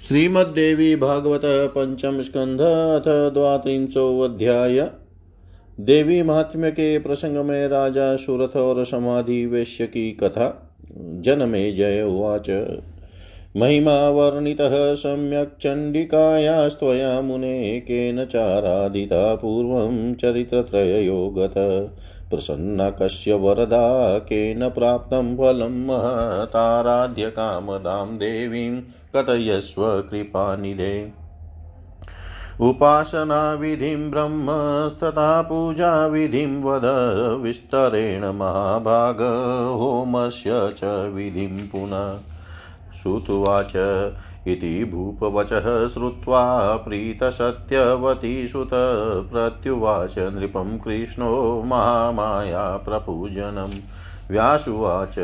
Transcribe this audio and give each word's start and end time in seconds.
श्रीमद्देवी 0.00 0.96
भागवत 0.96 1.40
पंचम 1.44 2.20
स्कंध 2.20 2.60
अथ 2.60 3.34
द्वांशो 3.34 4.20
अध्याय। 4.20 4.90
देवी 5.80 6.22
महात्म्य 6.22 6.70
के 6.70 6.98
प्रसंग 6.98 7.36
में 7.36 7.68
राजा 7.68 8.16
सुरथ 8.16 8.56
और 8.56 8.84
समाधि 8.84 9.46
वेश्य 9.46 9.86
की 9.86 10.12
कथा। 10.12 10.76
जनमे 10.96 11.72
जय 11.72 12.02
उवाच। 12.02 12.50
महिमा 13.56 14.08
वर्णितः 14.08 14.94
सम्यक् 14.94 15.62
चण्डिकायास्त्वया 15.62 17.20
मुने 17.20 17.80
केन 17.80 18.24
चाराधिता 18.24 19.34
पूर्वं 19.34 20.14
चरित्रत्रययो 20.14 21.28
गत 21.28 21.54
प्रसन्नकस्य 22.30 23.34
वरदा 23.34 24.18
केन 24.18 24.68
प्राप्तं 24.68 25.36
फलं 25.36 25.86
महताराध्य 25.86 27.30
कामदां 27.30 28.18
देवीं। 28.18 28.82
कथयस्व 29.16 30.00
कृपानिधे 30.00 31.12
उपासनाविधिं 32.60 34.10
ब्रह्मस्तथा 34.10 35.42
पूजाविधिं 35.42 36.62
वद, 36.62 36.82
विस्तरेण 37.42 38.24
महाभाग, 38.24 39.16
होमस्य 39.78 40.50
च 40.52 40.84
विधिं 40.84 41.68
पुनः। 41.68 42.18
श्रुत्वाच 43.02 43.72
इति 44.46 44.84
भूपवचः 44.84 45.88
श्रुत्वा 45.88 46.76
प्रीतसत्यवती 46.76 48.48
सुत 48.48 48.70
प्रत्युवाच 49.32 50.18
नृपं 50.18 50.78
कृष्णो 50.78 51.62
महामाया 51.62 52.76
प्रपूजनम्। 52.76 53.80
व्यासुवाच। 54.30 55.14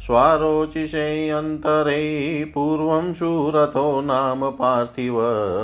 स्वारोचिषेऽन्तरे 0.00 2.52
पूर्वं 2.54 3.12
सुरथो 3.12 4.00
नाम 4.00 4.50
पार्थिव 4.50 5.20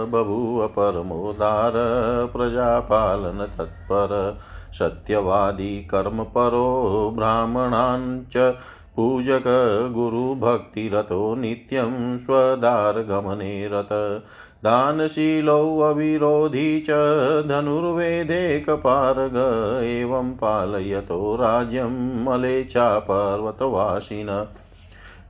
बभूव 0.07 0.67
परमोदार 0.67 1.73
प्रजापालनतत्पर 2.33 4.39
सत्यवादी 4.73 5.83
कर्मपरो 5.83 7.12
ब्राह्मणान् 7.17 8.33
च 8.33 8.55
पूजक 8.97 9.43
गुरुभक्तिरतो 9.95 11.34
नित्यं 11.34 12.19
स्वदारगमने 12.19 13.70
रत 13.72 13.89
दानशीलोऽविरोधी 14.67 16.81
च 16.81 16.91
धनुर्वेदेकपारग 17.48 19.36
एवं 19.84 20.34
पालयतो 20.34 21.36
राज्यं 21.36 22.25
मलेचा 22.25 22.98
पर्वतवासिन 22.98 24.47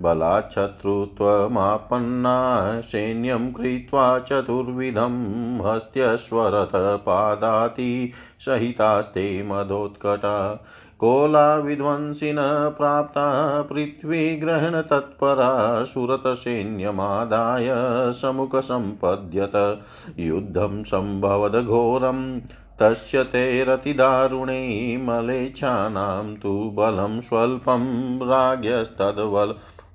बलाच्छत्रुत्वमापन्ना 0.03 2.81
सैन्यं 2.81 3.53
कृत्वा 3.53 4.19
चतुर्विधं 4.19 5.67
हस्त्यश्वरथपादाति 5.67 8.13
सहितास्ते 8.41 9.43
मदोत्कटा। 9.43 10.65
कोलाविध्वंसिन 10.99 12.37
प्राप्ता 12.79 13.63
पृथ्वीग्रहणतत्परा 13.63 15.85
सुरतसैन्यमादाय 15.85 17.73
समुखसम्पद्यत। 18.13 19.83
युद्धं 20.19 20.83
सम्भवदघोरं 20.83 22.41
तस्य 22.81 23.25
ते 23.25 23.65
रतिदारुणे 23.65 24.97
मलेच्छानां 24.97 26.35
तु 26.35 26.71
बलं 26.75 27.21
स्वल्पं 27.21 28.19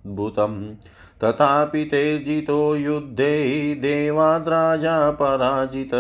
राज्ञस्तद्वद्भुतम् 0.08 0.76
तथापि 1.24 1.86
तेर्जितो 1.86 2.76
युद्धे 2.76 3.76
देवाद्राजा 3.76 5.12
पराजित 5.12 5.92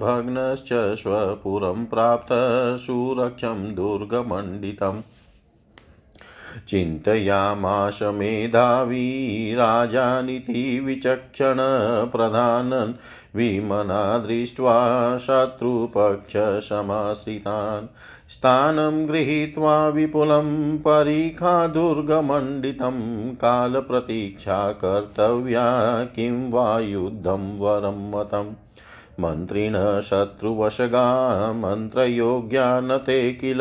भग्नश्च 0.00 0.68
स्वपुरं 0.72 1.86
प्राप्त 1.86 2.80
सुरक्षं 2.80 3.74
दुर्गमण्डितम्। 3.74 5.00
चिन्तयामाश 6.68 8.02
मेधावी, 8.02 9.54
राजानिति 9.54 10.80
विचक्षण 10.80 11.56
प्रधानन्, 12.06 12.92
विमना 13.36 14.18
दृष्ट्वा 14.18 15.18
शत्रुपक्षसमाश्रितान्। 15.18 17.86
स्थानं 18.28 19.08
गृहीत्वा 19.08 19.88
विपुलं 19.88 20.78
परीखादुर्गमण्डितं 20.78 21.74
कालप्रतीक्षा 23.34 24.72
कर्तव्या 24.72 26.04
किं 26.04 26.50
वा 26.50 26.78
युद्धं 26.78 27.58
वरं 27.58 28.10
मतम् 28.10 28.52
मन्त्रिणः 29.20 30.00
शत्रुवशगा 30.00 31.52
मन्त्रयोग्या 31.52 32.80
न 32.80 32.96
ते 32.96 33.32
किल। 33.32 33.58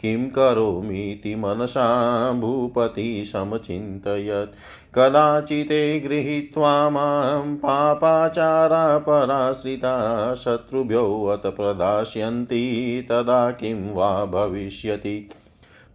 किं 0.00 0.30
करोमीति 0.30 1.34
मनसा 1.34 2.32
भूपति 2.32 3.24
समचिन्तयत्। 3.24 4.52
कदाचिते 4.98 6.00
गृहीत्वा 6.00 6.90
माँ 6.90 7.44
पापाचारा 7.54 8.98
पराश्रिता 8.98 10.34
शत्रुभ्योऽत 10.34 11.42
प्रदास्यन्ति 11.46 13.06
तदा 13.10 13.50
किं 13.50 13.94
वा 13.94 14.24
भविष्यति। 14.24 15.30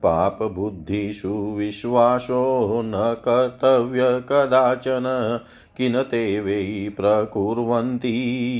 पापबुद्धिषु 0.04 1.56
विश्वासो 1.58 2.82
न 2.86 3.16
कर्तव्य 3.28 4.24
कदाचन 4.30 5.40
किन 5.78 6.02
ते 6.02 6.40
वै 6.40 6.90
प्रकुर्वन्ति 6.90 8.14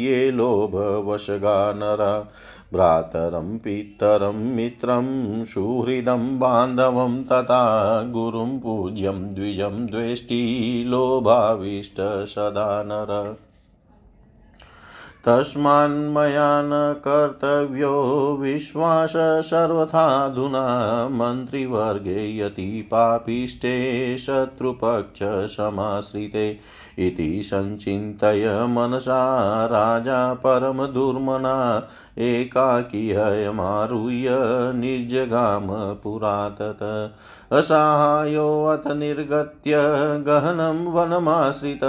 ये 0.08 0.32
लोभवशगा 0.32 1.74
नरा। 1.74 2.32
भ्रातरं 2.74 3.58
पितरं 3.58 4.36
मित्रं 4.56 5.44
सुहृदं 5.46 6.40
बान्धवं 6.40 7.24
तथा 7.24 8.04
गुरुं 8.04 8.60
पूज्यं 8.60 9.34
द्विजं 9.34 9.86
द्वेष्टि 9.86 10.84
लोभाविष्ट 10.88 11.96
सदा 12.26 12.84
नर। 12.84 13.38
तस्मान्मया 15.28 16.62
न 16.62 17.02
कर्तव्यो 17.08 17.92
विश्वास 18.42 19.14
सर्वथाधुना 19.18 20.64
मन्त्रिवर्गे 21.12 22.38
यति 22.38 22.88
पापिष्टे 22.92 24.18
शत्रुपक्षसमाश्रिते 24.18 26.60
इति 27.00 27.42
सञ्चिन्तय 27.44 28.68
मनसा 28.70 29.66
राजा 29.66 30.34
परमदुर्मना 30.34 31.88
एकाकीयमारुह्य 32.18 34.28
निर्जगाम 34.76 35.68
पुरातत। 36.04 36.80
असाहायोऽथ 37.58 38.86
निर्गत्य 38.98 39.80
गहनं 40.28 40.78
वनमाश्रित 40.94 41.84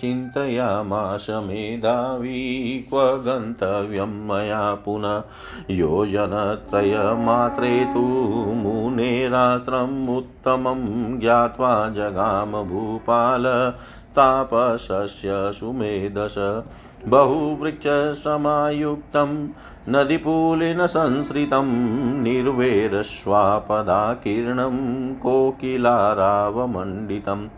चिन्तयामाश 0.00 1.26
मेधावी 1.30 2.40
क्व 2.90 3.02
गन्तव्यं 3.26 4.14
मया 4.28 4.62
पुनः 4.84 5.16
योजनत्रयमात्रे 5.70 7.72
तु 7.94 8.04
मुनेराश्रमुत्तमं 8.62 10.80
ज्ञात्वा 11.20 11.72
जगाम 11.96 12.52
भूपाल 12.62 13.44
तापसस्य 14.18 15.30
सुमेधस 15.52 16.36
बहुवृक्षसमायुक्तं 17.08 19.48
नदीपूलेन 19.88 20.86
संसृतं 20.86 21.66
निर्वेरश्वापदाकीर्णं 22.22 25.14
कोकिलारावमण्डितम् 25.14 27.48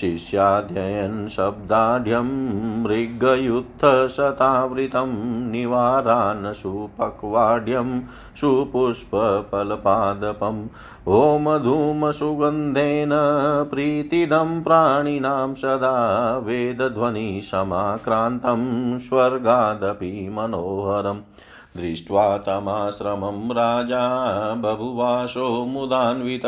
शिष्याध्ययन् 0.00 1.28
शब्दाढ्यं 1.28 2.82
मृगयुत्थशतावृतं 2.82 5.10
निवारान् 5.50 6.54
सुपक्वाढ्यं 6.54 8.02
सुपुष्पफलपादपम् 8.40 10.66
होमधूमसुगन्धेन 11.06 13.10
प्रीतिदं 13.70 14.62
प्राणिनां 14.62 15.54
सदा 15.54 16.38
वेदध्वनिसमाक्रान्तं 16.38 18.98
स्वर्गादपि 18.98 20.28
मनोहरम्। 20.32 21.20
दृष्ट्वा 21.76 22.38
तमाश्रमं 22.38 23.50
राजा 23.50 24.08
बभुवासो 24.54 25.64
मुदान्वित। 25.64 26.46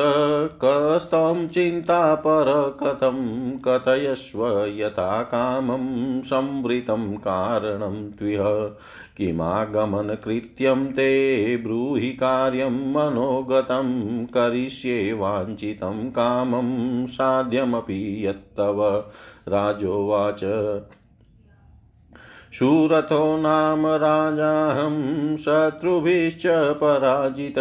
कस्तं 0.63 1.47
चिन्तापर 1.47 2.77
कथं 2.83 3.51
कथयस्व 3.57 4.65
यथा 4.65 5.23
कामं 5.23 6.21
संवृतं 6.21 7.15
कारणं 7.15 8.11
त्विह 8.11 8.43
किमागमनकृत्यं 9.17 10.85
ते 10.85 11.57
ब्रूहि 11.57 12.09
कार्यं 12.09 12.93
मनोगतं 12.93 14.25
करिष्ये 14.25 15.13
वाञ्छितं 15.13 16.09
कामं 16.09 17.05
साध्यमपि 17.05 18.27
यत्तव। 18.27 19.03
राजोवाच। 19.47 20.43
शूरथो 22.53 23.37
नाम 23.37 23.87
राजाहं 23.87 25.37
शत्रुभिश्च 25.37 26.43
पराजित, 26.83 27.55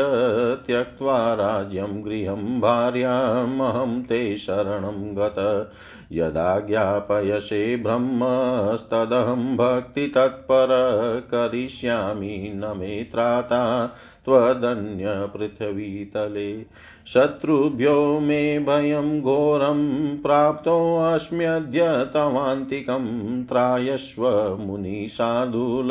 त्यक्त्वा 0.67 1.35
राज्यं 1.35 2.05
गृहं 2.05 2.61
भार्यामहं 2.61 4.03
ते 4.03 4.37
शरणं 4.37 5.17
गत। 5.17 5.71
यदा 6.13 6.61
ज्ञापयसे 6.61 7.77
ब्रह्मस्तदहं 7.77 9.57
भक्तितत्पर, 9.57 10.69
करिष्यामि 11.31 12.53
न 12.55 12.75
मे 12.77 13.09
त्राता। 13.13 13.95
त्वदन्यपृथिवीतले। 14.25 16.67
शत्रुभ्यो 17.07 18.21
मे 18.21 18.59
भयं 18.59 19.23
घोरं 19.23 20.19
प्राप्तोऽस्म्यद्य 20.19 22.11
तवान्तिकं 22.15 23.45
त्रायस्व 23.45 24.57
मुनिशार्दूल 24.61 25.91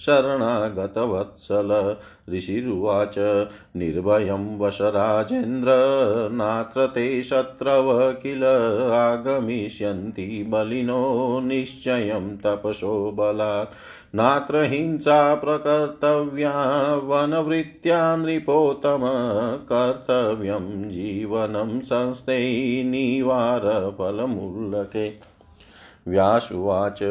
शरणागतवत्सल। 0.00 1.96
ऋषिरुवाच, 2.30 3.46
निर्भयं 3.76 4.58
वश 4.58 4.80
राजेन्द्र 4.80 5.68
नात्र 6.32 6.86
ते 6.86 7.22
शत्रव 7.22 8.12
किल 8.12 8.44
आगमिष्यन्ति 8.92 10.46
बलिनो 10.48 11.40
निश्चयं 11.40 12.36
तपसो 12.36 13.10
बलात्। 13.10 13.68
नात्र 14.14 14.62
हिंसा 14.62 15.34
प्रकर्तव्या, 15.34 16.94
वनवृत्त्या 16.94 18.16
नृपोत्तम 18.16 19.00
कर्तव्यं 19.72 20.88
जीवनं 20.88 21.80
संस्थै 21.80 22.82
निवारफलमुल्लके। 22.86 25.27
व्यासुवाच 26.08 27.02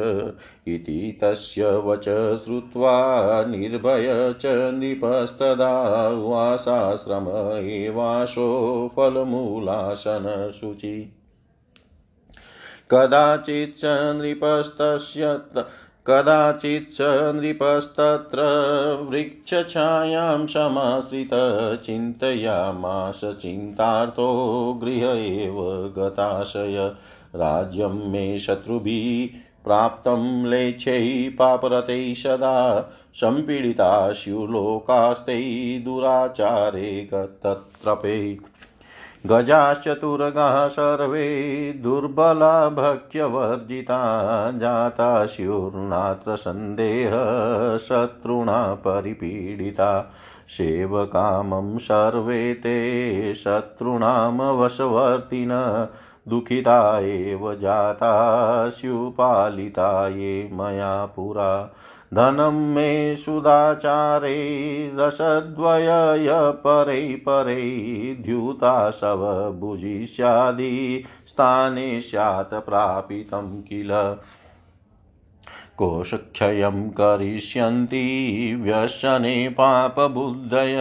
इति 0.67 1.19
तस्य 1.21 1.65
वच 1.65 2.05
श्रुत्वा 2.43 3.45
निर्भय 3.45 4.35
च 4.41 4.71
नृपस्तदा 4.73 6.09
वासाश्रम 6.09 7.59
एवाशो 7.59 8.91
फलमूलासनशुचि। 8.95 11.13
कदाचित् 12.91 13.77
च 13.77 13.85
नृपस्तस्य 13.85 15.41
कदाचित् 16.07 16.91
स 16.91 16.97
नृपस्तत्र 17.35 18.43
वृक्षछायां 19.11 20.45
समाश्रित 20.45 21.29
चिन्तयामास 21.85 23.21
चिन्तार्थो 23.23 24.29
गृह 24.83 25.17
एव 25.17 25.93
गताशय। 25.97 26.95
राज्यं 27.37 28.11
मे 28.11 28.39
शत्रुभिः 28.39 29.39
प्राप्तं 29.65 30.45
लेच्छैः 30.45 31.29
पापरतैः 31.29 32.13
सदा 32.13 32.91
सम्पीडिता 33.13 34.11
स्युलोकास्ते 34.11 35.79
दुराचारे 35.79 37.09
तत्रपे 37.13 38.37
गजाश्चतुर्गाः 39.25 40.67
सर्वे 40.67 41.73
दुर्बला 41.73 42.69
भक्ष्यवर्जिता 42.69 44.51
जाता 44.51 45.25
स्युर्नात्र 45.25 46.35
सन्देहः 46.35 47.77
शत्रुणा 47.77 48.73
परिपीडिता। 48.73 50.13
सेवकामं 50.49 51.77
सर्वे 51.77 52.53
ते 52.53 53.35
शत्रूणामवशवर्तिन 53.35 55.49
दुःखिता 56.27 56.99
एव 56.99 57.55
जाता 57.55 58.69
स्युपालिता 58.69 60.07
ये 60.07 60.49
मया 60.53 61.05
पुरा। 61.05 61.75
धनं 62.13 62.73
मे 62.73 63.15
सुदाचारे, 63.15 64.37
रसद्वयय 64.95 66.27
परै 66.51 67.15
परै, 67.15 67.61
द्यूता 68.25 68.91
शव 68.91 69.55
भुजिष्यादि 69.59 71.03
स्थाने 71.27 72.01
स्यात् 72.01 72.53
प्रापितं 72.53 73.61
किल। 73.61 74.17
कोशक्षयं 75.77 76.89
करिष्यन्ति 76.89 78.05
व्यसने 78.61 79.49
पापबुद्धय 79.57 80.75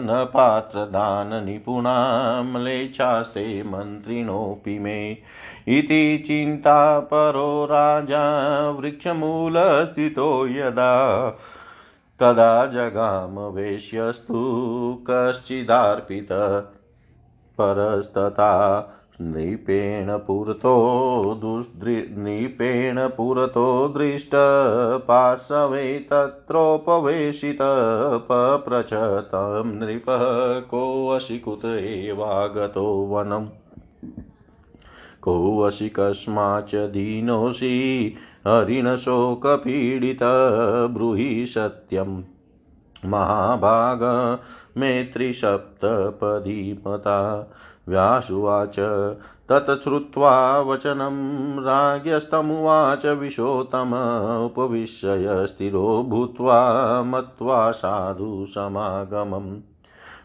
न 0.00 0.24
पात्रदाननिपुणा 0.34 1.94
म्लेच्छास्ते 2.42 3.62
मन्त्रिणोऽपि 3.66 4.78
मे 4.78 5.00
इति 5.78 6.02
चिन्तापरो 6.26 7.64
राजा 7.70 8.24
वृक्षमूलस्थितो 8.78 10.30
यदा 10.46 10.94
तदा 12.20 12.66
जगाम 12.66 13.38
वेश्यस्तु 13.54 14.42
कश्चिदर्पित 15.10 16.32
परस्तथा 17.58 18.50
नृपेण 19.22 20.18
पुरतो 20.18 21.40
नृपेण 21.44 23.08
पुरतो 23.08 23.88
दृष्ट 23.88 24.30
पार्श्वे 25.08 25.98
तत्रोपवेशित 25.98 27.58
पप्रच 28.28 28.90
तं 29.28 29.66
नृपः 29.66 30.60
कोऽशिकुत 30.60 31.64
एवागतो 31.64 33.04
वनम्। 33.04 33.46
कोऽसि 35.22 35.88
कस्माच्च 35.88 36.74
दीनोऽसि 36.74 38.14
हरिणशोकपीडित 38.46 40.18
ब्रूहि 40.90 41.46
सत्यं 41.46 42.22
महाभाग 43.06 44.02
मेत्रिसप्तपदी 44.78 46.82
मता 46.86 47.50
व्यासुवाच। 47.88 48.78
तच्छ्रुत्वा 49.50 50.60
वचनं 50.60 51.56
राज्ञस्तमुवाच 51.58 53.06
विशोतम 53.06 53.94
उपविश्य 54.44 55.46
स्थिरो 55.46 56.02
भूत्वा 56.08 57.02
मत्वा 57.02 57.70
साधु 57.70 58.46
समागमम् 58.48 59.69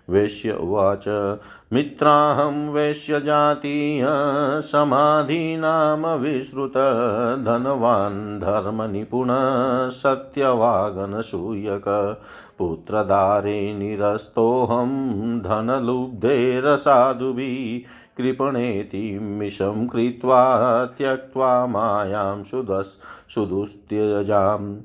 वेश्य 0.09 0.51
उवाच। 0.51 1.37
मित्राहं 1.73 2.69
वेश्यजातीय 2.69 4.07
समाधीनामविश्रुत 4.61 6.73
धनवान् 7.45 8.39
धर्मनिपुणः 8.39 9.89
सत्यवागनसूयक 9.89 12.17
पुत्रदारे 12.59 13.73
निरस्तोऽहं 13.73 15.39
धनलुब्धेरसाधुभिः 15.39 17.89
कृपणेति 18.17 19.19
मिषं 19.19 19.87
कृत्वा 19.87 20.85
त्यक्त्वा 20.85 21.67
मायां 21.67 22.43
सुदस् 22.43 23.33
सुदुस्त्यजाम्। 23.33 24.77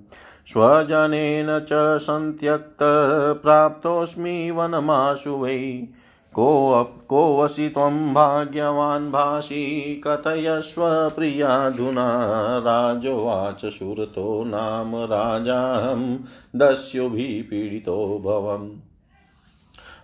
स्वजनेन 0.52 1.60
च 1.60 1.98
सन्त्यक्तप्राप्तोऽस्मि 1.98 4.50
वनमाशु 4.50 5.30
वै। 5.30 5.88
को 6.34 6.84
कोऽसि 6.84 7.68
त्वं 7.68 8.14
भाग्यवान् 8.14 9.12
भाषी 9.12 10.02
कथयस्व 10.06 10.82
प्रियाधुना। 10.86 12.58
राजोवाच 12.58 13.64
सुरतो 13.64 14.44
नाम 14.44 14.96
राजाहं, 14.96 16.18
दस्युभिः 16.56 17.42
पीडितो 17.42 18.22
भवम्। 18.24 18.70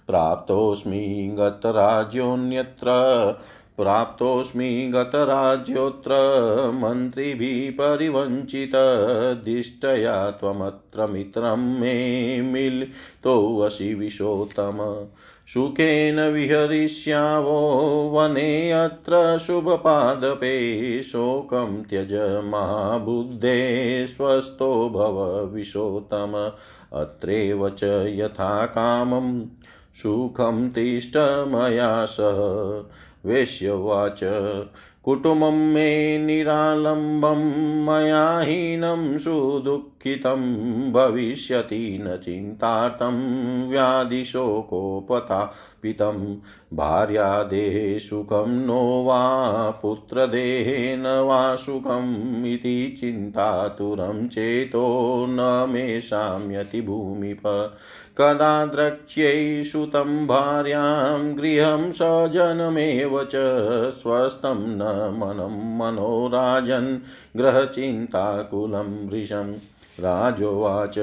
प्राप्तोऽस्मि 0.07 1.37
गतराज्योऽन्यत्र 1.39 2.87
प्राप्तोऽस्मि 3.77 4.93
गतराज्योऽत्र 4.95 6.11
मन्त्रिभिः 6.75 7.71
परिवञ्चितदिष्टया 7.71 10.31
त्वमत्र 10.31 11.07
मित्रं 11.07 11.81
मे 11.81 12.43
मिलितोऽसि 12.43 13.95
विशोत्तम। 13.95 15.07
सुखेन 15.49 16.21
विहरिष्यावो 16.21 18.11
वने 18.15 18.73
अत्र 18.73 19.39
शुभपादपे 19.39 21.03
शोकं 21.03 21.83
त्यज 21.83 22.41
महाबुद्धे 22.45 24.07
स्वस्थो 24.07 24.89
भव 24.89 25.51
विशोत्तम। 25.55 26.53
अत्रैव 26.93 27.69
च 27.69 28.05
यथा 28.09 28.67
कामं 28.67 29.47
सुखं 29.95 30.71
तिष्ठ 30.71 31.49
मया 31.49 32.05
सह। 32.05 32.37
वेश्यवाच। 33.27 34.21
कुटुम्बं 35.05 35.53
मे 35.53 36.19
निरालम्बं 36.19 37.39
मया 37.85 38.41
हीनं 38.41 39.19
सुदुःखितं 40.07 40.93
भविष्यति 40.93 41.99
न 42.03 42.17
चिन्तार्थं 42.17 43.69
व्याधिशोकोपतापितं 43.69 46.37
भार्यादेहे 46.77 47.99
सुखं 47.99 48.67
नो 48.67 49.05
वा 49.05 49.71
पुत्रदेहे 49.71 50.97
न 50.97 51.07
वा 51.07 51.57
सुखम् 51.57 52.47
इति 52.47 52.97
चिन्तातुरं 53.01 54.29
चेतो 54.29 55.27
न 55.29 55.67
मे 55.71 56.01
शाम्यति 56.01 56.81
भूमिप। 56.81 57.73
कदा 58.19 58.67
द्रक्ष्यै 58.67 59.65
सुतं 59.65 60.27
भार्यां 60.27 61.39
गृहं 61.39 61.93
स्वजनमेव 61.93 63.25
च 63.25 63.33
स्वस्थं 63.91 64.55
न 64.55 65.15
मनं 65.19 65.79
मनोराजन् 65.79 66.99
ग्रहचिन्ताकुलं 67.37 69.09
वृशम् 69.09 69.55
राजोवाच। 70.01 70.95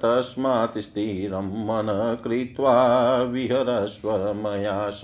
तस्मात् 0.02 0.78
स्थिरं 0.78 1.40
मन 1.40 2.19
कृत्वा 2.25 3.23
विहरस्व 3.23 4.14
मया 4.14 4.90
स। 4.90 5.02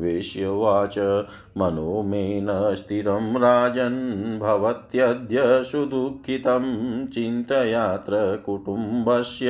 वेश्यवाच, 0.00 1.26
मनो 1.58 2.02
मे 2.02 2.40
न 2.40 2.48
स्थिरं 2.50 3.38
राजन् 3.38 4.38
भवत्यद्य 4.38 5.64
सुदुःखितं 5.64 7.06
चिन्तयात्र 7.06 8.42
कुटुम्बस्य 8.46 9.48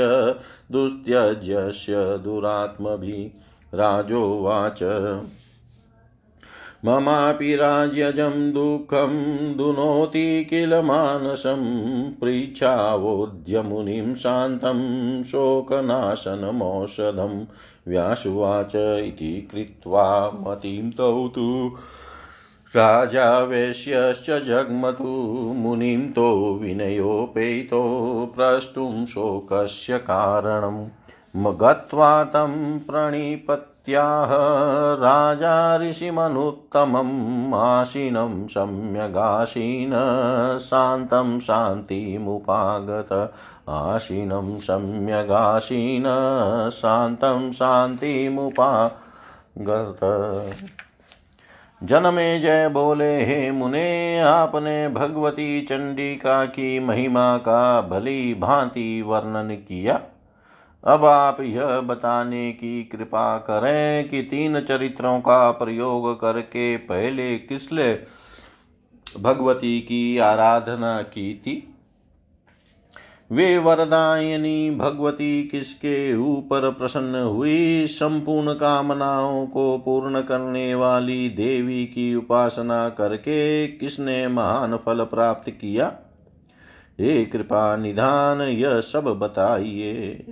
दुस्त्यज्यस्य 0.72 1.94
दुरात्मभिः। 1.96 3.78
राजोवाच। 3.78 4.82
ममापि 6.86 7.56
राज्यजं 7.56 8.52
दुःखं 8.52 9.16
दुनोति 9.56 10.46
किल 10.50 10.80
मानसं 10.80 12.12
पृच्छावोद्यमुनिं 12.12 14.14
शान्तं 14.14 15.22
शोकनाशनमौषधं 15.22 17.46
व्यासुवाच 17.88 18.76
इति 18.76 19.48
कृत्वा 19.52 20.30
मतिं 20.30 20.90
तौ 20.90 21.28
तु 21.28 21.72
राजा 22.76 23.40
वेश्यश्च 23.40 24.46
जग्मतु 24.46 25.52
मुनिं 25.56 26.12
तो 26.12 26.54
विनयोपेतो 26.54 27.82
प्रष्टुं 28.36 29.06
शोकस्य 29.06 29.98
कारणम् 29.98 31.56
गत्वा 31.60 32.24
तं 32.24 32.78
प्रणिपत् 32.78 33.75
त्याह 33.86 34.28
राजा 35.00 35.76
ऋषिमनुत्तमम् 35.76 37.54
आसीनं 37.54 38.46
सम्यगासीन, 38.46 39.90
शान्तं 40.60 41.40
शान्तिमुपागत। 41.40 43.32
आसीनं 43.68 44.58
सम्यगासीन, 44.58 46.04
शान्तं 46.72 47.50
शान्तिमुपागत। 47.50 48.70
जनमे 51.82 52.40
जय 52.40 52.68
बोले, 52.68 53.24
हे 53.24 53.50
मुने, 53.50 54.20
आपने 54.20 54.88
भगवती 54.88 55.62
चंडिका 55.62 56.44
की 56.44 56.80
महिमा 56.80 57.36
का 57.36 57.80
भली 57.80 58.34
भांति 58.34 59.02
वर्णन 59.02 59.48
किया। 59.50 60.00
अब 60.86 61.04
आप 61.04 61.40
यह 61.40 61.80
बताने 61.80 62.52
की 62.52 62.84
कृपा 62.84 63.38
करें 63.38 64.08
कि 64.08 64.22
तीन 64.22 64.60
चरित्रों 64.60 65.20
का 65.20 65.50
प्रयोग 65.50 66.20
करके 66.20 66.76
पहले 66.76 67.38
किसले 67.38 67.94
भगवती 69.20 69.80
की 69.80 70.18
आराधना 70.18 71.02
की 71.02 71.34
थी? 71.34 71.74
वे 73.32 73.58
वरदायनी 73.58 74.70
भगवती 74.70 75.48
किसके 75.48 76.16
ऊपर 76.16 76.70
प्रसन्न 76.70 77.14
हुई? 77.14 77.86
संपूर्ण 77.86 78.52
कामनाओं 78.52 79.46
को 79.46 79.78
पूर्ण 79.78 80.20
करने 80.20 80.74
वाली 80.74 81.28
देवी 81.28 81.86
की 81.86 82.14
उपासना 82.14 82.88
करके 82.88 83.68
किसने 83.68 84.28
महान 84.28 84.76
फल 84.76 85.04
प्राप्त 85.04 85.50
किया? 85.50 85.96
हे 87.00 87.24
कृपा 87.24 87.76
निधान, 87.76 88.40
यह 88.40 88.80
सब 88.80 89.04
बताइए। 89.04 90.26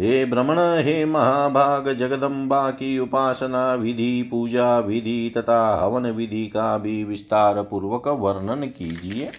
हे 0.00 0.24
भ्रमण 0.24 0.58
हे 0.58 1.04
महाभाग 1.04 1.92
जगदम्बा 1.92 2.70
की 2.70 2.98
उपासना 2.98 3.74
विधि, 3.74 4.28
पूजा 4.30 4.78
विधि 4.78 5.32
तथा 5.36 5.80
हवन 5.82 6.06
विधि 6.06 6.46
का 6.46 6.78
भी 6.78 7.04
विस्तार 7.04 7.62
पूर्वक 7.62 8.08
वर्णन 8.08 8.66
कीजिए। 8.66 9.30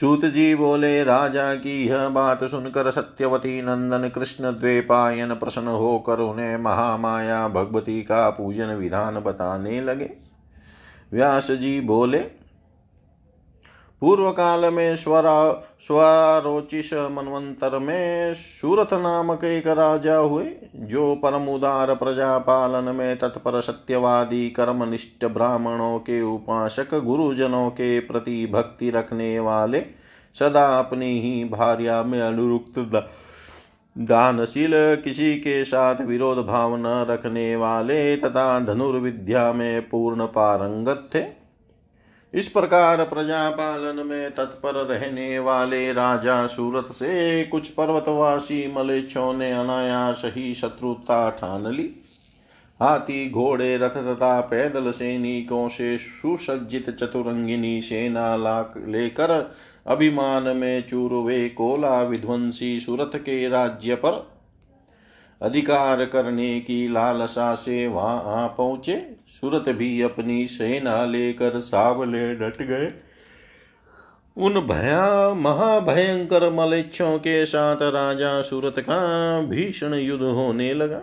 सूत 0.00 0.24
जी 0.24 0.54
बोले, 0.54 1.04
राजा 1.04 1.54
की 1.54 1.86
यह 1.88 2.08
बात 2.08 2.44
सुनकर 2.44 2.90
सत्यवती 2.90 3.62
नंदन 3.62 4.08
कृष्ण 4.08 4.52
द्वेपायन 4.52 5.34
प्रसन्न 5.34 5.68
होकर 5.68 6.18
उन्हें 6.18 6.56
महामाया, 6.56 7.48
भगवती 7.48 8.02
का 8.02 8.30
पूजन 8.30 8.66
विधान 8.66 9.14
बताने 9.14 9.80
लगे। 9.80 10.10
व्यास 11.12 11.50
जी 11.50 11.80
बोले 11.80 12.18
पूर्व 14.06 14.30
काल 14.30 14.72
में 14.72 14.96
स्वरा 14.96 15.52
स्वरोचिष 15.80 16.92
मनवंतर 16.92 17.78
में 17.78 18.34
सूरथ 18.34 18.92
नामक 18.92 19.44
एक 19.44 19.66
राजा 19.66 20.16
हुए, 20.16 20.52
जो 20.76 21.14
परम 21.14 21.48
उदार 21.48 21.94
प्रजा 21.94 22.38
पालन 22.38 22.94
में 22.94 23.18
तत्पर 23.18 23.60
सत्यवादी, 23.60 24.50
कर्मनिष्ठ 24.50 25.24
ब्राह्मणों 25.24 25.98
के 25.98 26.22
उपासक, 26.22 26.94
गुरुजनों 26.94 27.70
के 27.70 28.00
प्रति 28.00 28.50
भक्ति 28.52 28.90
रखने 28.90 29.38
वाले, 29.38 29.80
सदा 30.34 30.78
अपनी 30.78 31.20
ही 31.20 31.44
भार्या 31.44 32.02
में 32.02 32.20
अनुरुक्त 32.20 33.08
दानशील, 33.98 34.72
किसी 34.74 35.36
के 35.36 35.64
साथ 35.64 36.00
विरोध 36.00 36.46
भाव 36.46 36.76
न 36.76 37.06
रखने 37.10 37.56
वाले 37.56 38.16
तथा 38.16 38.60
धनुर्विद्या 38.60 39.52
में 39.52 39.88
पूर्ण 39.88 40.26
पारंगत 40.26 41.08
थे। 41.14 41.45
इस 42.34 42.48
प्रकार 42.48 43.04
प्रजा 43.04 43.50
पालन 43.50 44.06
में 44.06 44.34
तत्पर 44.34 44.74
रहने 44.74 45.38
वाले 45.38 45.92
राजा 45.92 46.46
सूरत 46.46 46.88
से 46.92 47.44
कुछ 47.44 47.68
पर्वतवासी 47.68 48.74
मलेच्छों 48.74 49.34
ने 49.34 49.52
अनायास 49.52 50.22
ही 50.24 50.54
शत्रुता 50.54 51.30
ठान 51.30 51.72
ली। 51.72 51.94
हाथी, 52.82 53.30
घोड़े, 53.30 53.76
रथ 53.76 53.90
तथा 53.90 54.40
पैदल 54.40 54.90
सैनिकों 54.90 55.68
से 55.68 55.98
सुसज्जित 55.98 56.90
चतुरंगिनी 56.90 57.80
सेना 57.80 58.36
लाक 58.36 58.74
लेकर 58.88 59.54
अभिमान 59.86 60.42
में 60.42 60.88
चूरवे 60.88 61.48
कोला 61.48 62.02
विध्वंसी 62.02 62.80
सूरत 62.80 63.12
के 63.16 63.48
राज्य 63.48 63.94
पर 63.94 64.35
अधिकार 65.42 66.04
करने 66.04 66.60
की 66.60 66.88
लालसा 66.88 67.54
से 67.54 67.86
वहाँ 67.86 68.22
आ 68.26 68.46
पहुँचे। 68.46 69.16
सूरत 69.28 69.76
भी 69.76 70.02
अपनी 70.02 70.46
सेना 70.46 71.04
लेकर 71.04 71.60
सावले 71.60 72.34
डट 72.34 72.62
गए। 72.62 72.92
उन 74.36 74.60
भया, 74.60 75.34
महाभयंकर 75.34 76.50
मलेच्छों 76.50 77.18
के 77.18 77.46
साथ 77.46 77.76
राजा 77.82 78.42
सूरत 78.42 78.74
का 78.78 79.40
भीषण 79.40 79.94
युद्ध 79.94 80.24
होने 80.24 80.74
लगा। 80.74 81.02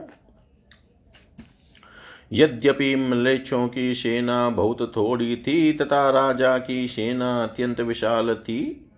यद्यपि 2.33 2.95
मलेच्छों 2.95 3.67
की 3.67 3.93
सेना 3.93 4.49
बहुत 4.49 4.93
थोड़ी 4.97 5.35
थी, 5.35 5.73
तथा 5.73 6.09
राजा 6.09 6.57
की 6.57 6.87
सेना 6.87 7.43
अत्यंत 7.43 7.81
विशाल 7.81 8.35
थी 8.35 8.89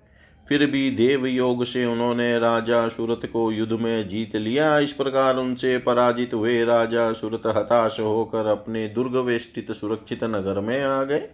फिर 0.49 0.65
भी 0.65 0.89
देव 0.91 1.25
योग 1.25 1.63
से 1.65 1.85
उन्होंने 1.85 2.39
राजा 2.39 2.87
सूरत 2.87 3.21
को 3.25 3.51
युद्ध 3.51 3.73
में 3.73 4.07
जीत 4.07 4.35
लिया। 4.35 4.77
इस 4.79 4.91
प्रकार 4.93 5.37
उनसे 5.37 5.77
पराजित 5.77 6.33
हुए 6.33 6.63
राजा 6.65 7.13
सूरत 7.13 7.41
हताश 7.47 7.99
होकर 7.99 8.47
अपने 8.47 8.87
दुर्ग 8.87 9.15
वेष्टित 9.15 9.71
सुरक्षित 9.71 10.23
नगर 10.23 10.59
में 10.59 10.83
आ 10.83 11.03
गए। 11.03 11.27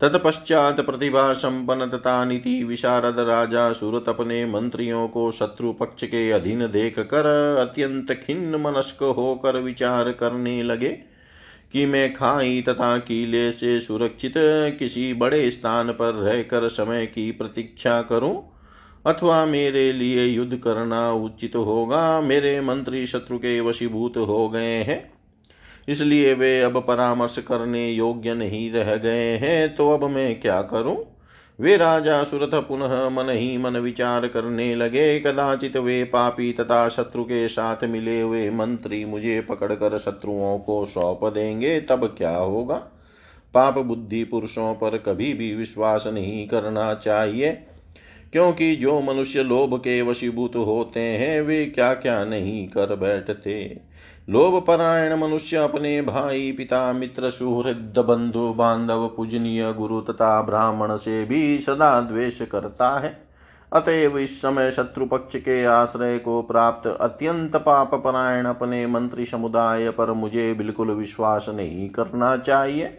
तत्पश्चात 0.00 0.80
प्रतिभा 0.80 1.32
संपन्न 1.32 1.86
तथा 1.86 2.24
नीति 2.24 2.64
विशारद 2.64 3.18
राजा 3.18 3.72
सूरत 3.72 4.08
अपने 4.08 4.44
मंत्रियों 4.46 5.08
को 5.08 5.30
शत्रु 5.32 5.72
पक्ष 5.72 6.04
के 6.04 6.30
अधीन 6.30 6.66
देख 6.66 6.98
कर 6.98 7.26
अत्यंत 7.60 8.12
खिन्न 8.12 8.60
मनस्क 8.60 9.02
होकर 9.02 9.60
विचार 9.60 10.12
करने 10.12 10.62
लगे। 10.62 11.13
कि 11.74 11.86
मैं 11.86 12.14
खाई 12.14 12.62
तथा 12.62 12.98
कीले 12.98 13.52
से 13.52 13.80
सुरक्षित 13.80 14.34
किसी 14.78 15.14
बड़े 15.14 15.50
स्थान 15.50 15.92
पर 15.92 16.14
रहकर 16.14 16.68
समय 16.68 17.06
की 17.06 17.30
प्रतीक्षा 17.30 18.02
करूँ? 18.02 18.50
अथवा 19.06 19.46
मेरे 19.46 19.92
लिए 19.92 20.24
युद्ध 20.26 20.56
करना 20.56 21.12
उचित 21.12 21.56
होगा? 21.56 22.20
मेरे 22.20 22.60
मंत्री 22.60 23.06
शत्रु 23.06 23.38
के 23.38 23.60
वशीभूत 23.60 24.16
हो 24.16 24.48
गए 24.48 24.82
हैं। 24.82 25.12
इसलिए 25.88 26.34
वे 26.34 26.60
अब 26.60 26.84
परामर्श 26.88 27.38
करने 27.38 27.90
योग्य 27.90 28.34
नहीं 28.34 28.72
रह 28.72 28.96
गए 28.96 29.36
हैं 29.36 29.74
तो 29.74 29.90
अब 29.90 30.04
मैं 30.04 30.40
क्या 30.40 30.62
करूँ? 30.62 31.13
वे 31.58 31.76
राजा 31.76 32.22
सुरथ 32.24 32.54
पुनः 32.62 33.08
मन 33.08 33.28
ही 33.30 33.56
मन 33.58 33.76
विचार 33.76 34.26
करने 34.28 34.74
लगे। 34.74 35.20
कदाचित 35.20 35.76
वे 35.76 36.02
पापी 36.04 36.52
तथा 36.52 36.88
शत्रु 36.88 37.24
के 37.24 37.46
साथ 37.48 37.84
मिले 37.84 38.20
हुए 38.20 38.48
मंत्री 38.50 39.04
मुझे 39.04 39.40
पकड़कर 39.40 39.98
शत्रुओं 39.98 40.58
को 40.58 40.84
सौंप 40.86 41.24
देंगे, 41.24 41.80
तब 41.80 42.06
क्या 42.18 42.36
होगा? 42.36 42.76
पाप 43.54 43.78
बुद्धि 43.78 44.24
पुरुषों 44.24 44.74
पर 44.74 44.96
कभी 44.98 45.32
भी 45.32 45.54
विश्वास 45.54 46.06
नहीं 46.06 46.46
करना 46.48 46.92
चाहिए, 46.94 47.52
क्योंकि 48.32 48.74
जो 48.76 49.00
मनुष्य 49.00 49.42
लोभ 49.42 49.76
के 49.78 50.00
वशीभूत 50.02 50.56
होते 50.56 51.00
हैं, 51.00 51.40
वे 51.40 51.64
क्या 51.66 51.92
क्या 51.94 52.24
नहीं 52.24 52.66
कर 52.68 52.94
बैठते। 52.96 53.80
लोभ 54.28 54.62
परायण 54.62 55.16
मनुष्य 55.16 55.56
अपने 55.56 56.02
भाई, 56.02 56.52
पिता, 56.52 56.92
मित्र, 56.92 57.30
सुहृद, 57.30 57.94
बंधु, 57.98 58.52
बांधव, 58.52 59.06
पूजनीय 59.16 59.72
गुरु 59.72 60.00
तथा 60.00 60.42
ब्राह्मण 60.42 60.96
से 60.96 61.24
भी 61.24 61.58
सदा 61.58 62.00
द्वेष 62.00 62.42
करता 62.42 62.98
है। 62.98 63.26
अतएव 63.72 64.18
इस 64.18 64.42
समय 64.42 64.70
शत्रु 64.70 65.06
पक्ष 65.06 65.36
के 65.36 65.64
आश्रय 65.64 66.18
को 66.18 66.42
प्राप्त 66.42 66.86
अत्यंत 67.00 67.56
पाप 67.56 67.94
परायण 67.94 68.44
अपने 68.44 68.86
मंत्री 68.86 69.26
समुदाय 69.26 69.90
पर 69.90 70.12
मुझे 70.12 70.54
बिल्कुल 70.54 70.90
विश्वास 70.90 71.46
नहीं 71.48 71.88
करना 71.90 72.36
चाहिए। 72.36 72.98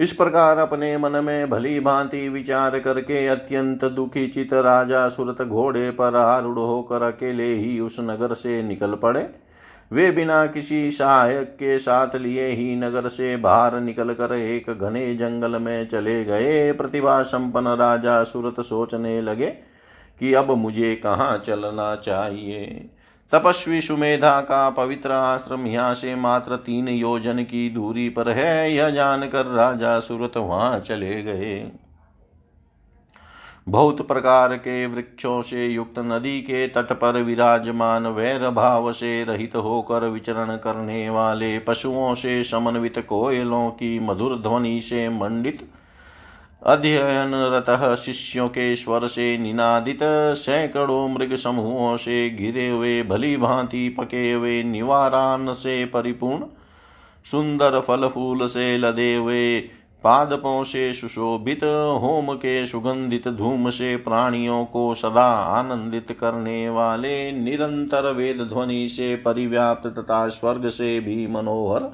इस 0.00 0.12
प्रकार 0.12 0.58
अपने 0.58 0.98
मन 0.98 1.24
में 1.24 1.50
भली 1.50 1.80
भांति 1.80 2.28
विचार 2.28 2.80
करके 2.80 3.26
अत्यंत 3.26 3.84
दुखी 3.84 4.26
चित 4.28 4.52
राजा 4.52 5.08
सुरत 5.08 5.42
घोड़े 5.42 5.90
पर 5.90 6.16
आरूढ़ 6.16 6.58
होकर 6.58 7.02
अकेले 7.02 7.54
ही 7.54 7.80
उस 7.80 7.96
नगर 8.00 8.34
से 8.34 8.62
निकल 8.62 8.94
पड़े। 8.94 9.49
वे 9.92 10.10
बिना 10.10 10.46
किसी 10.46 10.90
सहायक 10.90 11.48
के 11.48 11.78
साथ 11.78 12.16
लिए 12.16 12.46
ही 12.48 12.76
नगर 12.76 13.08
से 13.08 13.36
बाहर 13.36 13.80
निकलकर 13.80 14.34
एक 14.34 14.70
घने 14.70 15.14
जंगल 15.14 15.58
में 15.58 15.88
चले 15.88 16.24
गए। 16.24 16.72
प्रतिभा 16.72 17.22
संपन्न 17.22 17.68
राजा 17.68 18.22
सूरत 18.24 18.60
सोचने 18.60 19.20
लगे 19.20 19.46
कि 20.20 20.34
अब 20.34 20.50
मुझे 20.50 20.94
कहाँ 20.94 21.38
चलना 21.38 21.94
चाहिए। 21.96 22.90
तपस्वी 23.32 23.80
सुमेधा 23.80 24.40
का 24.40 24.70
पवित्र 24.70 25.12
आश्रम 25.12 25.66
यहाँ 25.66 25.94
से 25.94 26.14
मात्र 26.14 26.56
तीन 26.56 26.88
योजन 26.88 27.42
की 27.42 27.70
दूरी 27.70 28.08
पर 28.08 28.28
है। 28.28 28.72
यह 28.74 28.90
जानकर 28.90 29.46
राजा 29.46 30.00
सूरत 30.00 30.36
वहाँ 30.36 30.80
चले 30.80 31.22
गए। 31.22 31.72
बहुत 33.70 34.08
प्रकार 34.08 34.56
के 34.56 34.86
वृक्षों 34.86 35.42
से 35.42 35.66
युक्त 35.66 35.98
नदी 35.98 36.40
के 36.40 36.68
तट 36.68 36.92
पर 36.92 37.22
विराजमान 37.22 38.06
वैर 38.06 38.50
भाव 38.50 38.92
से 38.92 39.24
रहित 39.24 39.56
होकर 39.56 40.04
विचरण 40.04 40.56
करने 40.56 41.10
वाले 41.10 41.58
पशुओं 41.58 42.14
से 42.14 42.44
समन्वित 42.44 42.98
कोयलों 42.98 43.70
की 43.70 44.00
मधुर 44.00 44.38
ध्वनि 44.38 44.80
से 44.80 45.08
मंडित 45.08 45.70
अध्ययन 46.66 47.34
रत 47.34 47.98
शिष्यों 47.98 48.48
के 48.48 48.76
स्वर 48.76 49.06
से 49.06 49.38
निनादित 49.38 49.98
सैकड़ों 50.36 51.08
मृग 51.08 51.34
समूहों 51.34 51.96
से 51.96 52.30
घिरे 52.30 52.68
हुए, 52.68 53.02
भली 53.02 53.36
भांति 53.36 53.88
पके 53.88 54.32
हुए, 54.32 54.62
निवारान 54.62 55.52
से 55.52 55.84
परिपूर्ण, 55.84 56.44
सुंदर 57.30 57.80
फल 57.80 58.08
फूल 58.08 58.46
से 58.46 58.78
लदे 58.78 59.14
हुए 59.14 59.70
पादपों 60.04 60.64
से 60.64 60.92
सुशोभित 60.92 61.64
होम 62.02 62.34
के 62.34 62.66
सुगंधित 62.66 63.28
धूम 63.28 63.70
से 63.70 63.96
प्राणियों 63.96 64.64
को 64.64 64.94
सदा 64.94 65.26
आनंदित 65.32 66.16
करने 66.20 66.68
वाले 66.70 67.32
निरंतर 67.32 68.12
वेद 68.12 68.40
ध्वनि 68.42 68.88
से 68.88 69.16
परिव्याप्त 69.16 69.86
तथा 69.86 70.28
स्वर्ग 70.28 70.68
से 70.68 71.00
भी 71.00 71.26
मनोहर, 71.26 71.90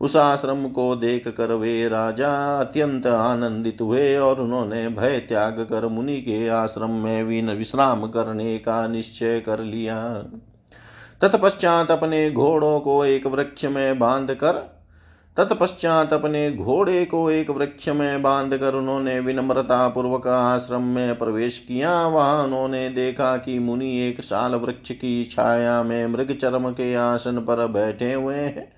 उस 0.00 0.16
आश्रम 0.16 0.68
को 0.68 0.96
देख 0.96 1.28
कर 1.28 1.52
वे 1.52 1.88
राजा 1.88 2.60
अत्यंत 2.60 3.06
आनंदित 3.06 3.78
हुए 3.80 4.16
और 4.16 4.40
उन्होंने 4.40 4.88
भय 4.88 5.18
त्याग 5.18 5.60
कर 5.60 5.86
मुनि 5.86 6.16
के 6.20 6.48
आश्रम 6.48 6.90
में 6.90 7.22
विश्राम 7.54 8.06
करने 8.06 8.58
का 8.58 8.86
निश्चय 8.86 9.40
कर 9.40 9.60
लिया। 9.60 10.00
तत्पश्चात 11.22 11.90
अपने 11.90 12.30
घोड़ों 12.30 12.80
को 12.80 13.04
एक 13.04 13.26
वृक्ष 13.26 13.64
में 13.64 13.98
बाँध 13.98 14.30
कर 14.30 14.77
तत्पश्चात 15.38 16.12
अपने 16.12 16.52
घोड़े 16.52 17.04
को 17.04 17.30
एक 17.30 17.50
वृक्ष 17.50 17.88
में 17.88 18.22
बाँध 18.22 18.56
कर 18.56 18.74
उन्होंने 18.74 19.20
विनम्रता 19.20 19.88
पूर्वक 19.88 20.26
आश्रम 20.26 20.82
में 20.82 21.18
प्रवेश 21.18 21.58
किया। 21.58 22.06
वहाँ 22.06 22.44
उन्होंने 22.44 22.88
देखा 22.88 23.36
कि 23.36 23.58
मुनि 23.58 24.08
एक 24.08 24.20
साल 24.20 24.54
वृक्ष 24.54 24.90
की 24.90 25.24
छाया 25.24 25.82
में 25.82 26.06
मृग 26.06 26.36
चरम 26.36 26.70
के 26.70 26.94
आसन 26.94 27.38
पर 27.38 27.66
बैठे 27.66 28.12
हुए 28.12 28.36
हैं। 28.36 28.72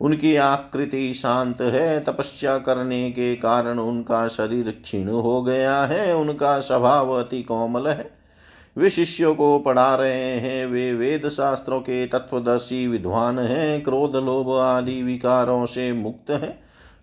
उनकी 0.00 0.36
आकृति 0.36 1.14
शांत 1.14 1.60
है। 1.60 2.04
तपस्या 2.04 2.58
करने 2.58 3.10
के 3.10 3.36
कारण 3.36 3.78
उनका 3.78 4.28
शरीर 4.28 4.70
क्षीण 4.70 5.08
हो 5.08 5.42
गया 5.42 5.84
है। 5.84 6.16
उनका 6.16 6.60
स्वभाव 6.60 7.10
अति 7.10 7.42
कोमल 7.42 7.88
है। 7.88 8.15
वे 8.78 8.90
शिष्यों 8.90 9.34
को 9.34 9.58
पढ़ा 9.58 9.94
रहे 9.94 10.22
हैं। 10.22 10.66
वे 10.66 10.94
वेद 10.94 11.28
शास्त्रों 11.28 11.80
के 11.80 12.06
तत्वदर्शी 12.06 12.86
विद्वान 12.86 13.38
हैं। 13.38 13.82
क्रोध, 13.82 14.16
लोभ 14.16 14.50
आदि 14.50 15.02
विकारों 15.02 15.66
से 15.66 15.92
मुक्त 15.92 16.30
हैं। 16.30 16.58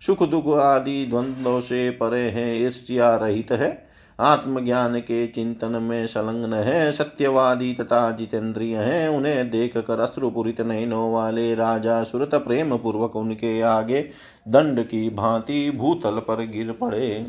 सुख, 0.06 0.28
दुख 0.28 0.48
आदि 0.48 1.06
द्वंद्वों 1.06 1.60
से 1.60 1.90
परे 1.90 2.20
हैं। 2.20 2.60
ईर्ष्या 2.60 3.16
रहित 3.16 3.52
है। 3.52 3.88
आत्मज्ञान 4.20 4.98
के 4.98 5.26
चिंतन 5.26 5.72
में 5.82 6.06
संलग्न 6.06 6.54
है। 6.54 6.92
सत्यवादी 6.92 7.74
तथा 7.74 8.10
जितेंद्रिय 8.10 8.76
हैं। 8.76 9.08
उन्हें 9.08 9.50
देख 9.50 9.76
कर 9.76 10.00
अश्रुपूरित 10.00 10.60
नयनों 10.60 11.12
वाले 11.12 11.54
राजा 11.54 12.02
सुरत 12.04 12.34
प्रेम 12.34 12.76
पूर्वक 12.76 13.16
उनके 13.16 13.60
आगे 13.60 14.08
दंड 14.48 14.86
की 14.86 15.10
भांति 15.10 15.70
भूतल 15.70 16.18
पर 16.18 16.46
गिर 16.46 16.72
पड़े। 16.72 17.26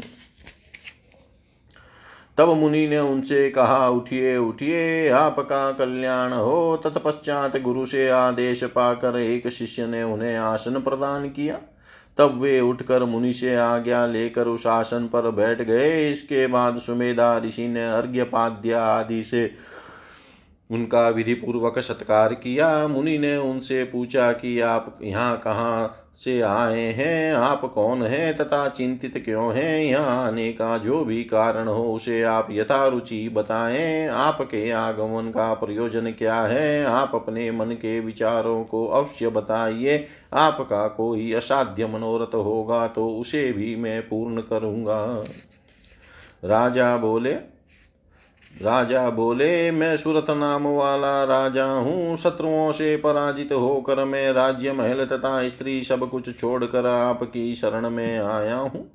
तब 2.37 2.49
मुनि 2.49 2.87
ने 2.87 2.99
उनसे 2.99 3.49
कहा, 3.49 3.89
उठिए 3.89 4.37
उठिए, 4.37 5.09
आपका 5.09 5.71
कल्याण 5.71 6.33
हो। 6.33 6.81
तत्पश्चात 6.83 7.61
गुरु 7.61 7.85
से 7.85 8.09
आदेश 8.09 8.63
पाकर 8.63 9.17
एक 9.17 9.47
शिष्य 9.47 9.87
ने 9.87 10.03
उन्हें 10.03 10.35
आसन 10.35 10.79
प्रदान 10.81 11.29
किया। 11.29 11.59
तब 12.17 12.41
वे 12.41 12.61
उठकर 12.61 13.03
मुनि 13.03 13.33
से 13.33 13.55
आज्ञा 13.55 14.05
लेकर 14.05 14.47
उस 14.47 14.67
आसन 14.67 15.07
पर 15.07 15.31
बैठ 15.31 15.61
गए। 15.61 16.09
इसके 16.09 16.47
बाद 16.47 16.79
सुमेधा, 16.79 17.37
ऋषि 17.37 17.67
ने 17.67 17.91
अर्घ्यपाद्य 17.91 18.73
आदि 18.73 19.23
से 19.23 19.51
उनका 20.71 21.09
विधि 21.09 21.33
पूर्वक 21.33 21.79
सत्कार 21.79 22.33
किया। 22.33 22.87
मुनि 22.87 23.17
ने 23.17 23.37
उनसे 23.37 23.83
पूछा 23.83 24.31
कि 24.31 24.59
आप 24.59 24.99
यहाँ 25.01 25.41
कहाँ 25.43 26.01
से 26.17 26.41
आए 26.41 26.81
हैं। 26.81 27.33
आप 27.33 27.61
कौन 27.65 28.03
हैं? 28.03 28.37
तथा 28.37 28.67
चिंतित 28.69 29.17
क्यों 29.25 29.53
हैं? 29.55 29.79
यहाँ 29.79 30.27
आने 30.27 30.51
का 30.53 30.77
जो 30.77 31.03
भी 31.05 31.23
कारण 31.23 31.67
हो, 31.67 31.93
उसे 31.93 32.21
आप 32.23 32.47
यथारुचि 32.51 33.29
बताएँ। 33.29 34.07
आपके 34.07 34.69
आगमन 34.71 35.29
का 35.29 35.53
प्रयोजन 35.53 36.11
क्या 36.11 36.41
है? 36.41 36.85
आप 36.85 37.15
अपने 37.15 37.51
मन 37.51 37.65
के 37.65 37.99
विचारों 37.99 38.63
को 38.63 38.85
अवश्य 38.87 39.29
बताइए। 39.29 40.07
आपका 40.33 40.87
कोई 40.87 41.33
असाध्य 41.33 41.87
मनोरथ 41.87 42.35
होगा 42.35 42.87
तो 42.87 43.09
उसे 43.09 43.51
भी 43.53 43.75
मैं 43.75 44.01
पूर्ण 44.01 44.41
करूँगा। 44.41 45.23
राजा 46.45 46.97
बोले 46.97 47.54
राजा 48.61 49.09
बोले, 49.09 49.71
मैं 49.71 49.97
सुरत 49.97 50.25
नाम 50.29 50.67
वाला 50.67 51.23
राजा 51.23 51.65
हूँ। 51.65 52.17
शत्रुओं 52.17 52.71
से 52.71 52.97
पराजित 52.97 53.51
होकर 53.51 54.05
मैं 54.05 54.33
राज्य, 54.33 54.71
महल 54.71 55.05
तथा 55.05 55.47
स्त्री 55.47 55.83
सब 55.83 56.09
कुछ 56.09 56.39
छोड़कर 56.39 56.85
आपकी 56.85 57.53
शरण 57.53 57.89
में 57.89 58.19
आया 58.19 58.55
हूँ। 58.55 58.91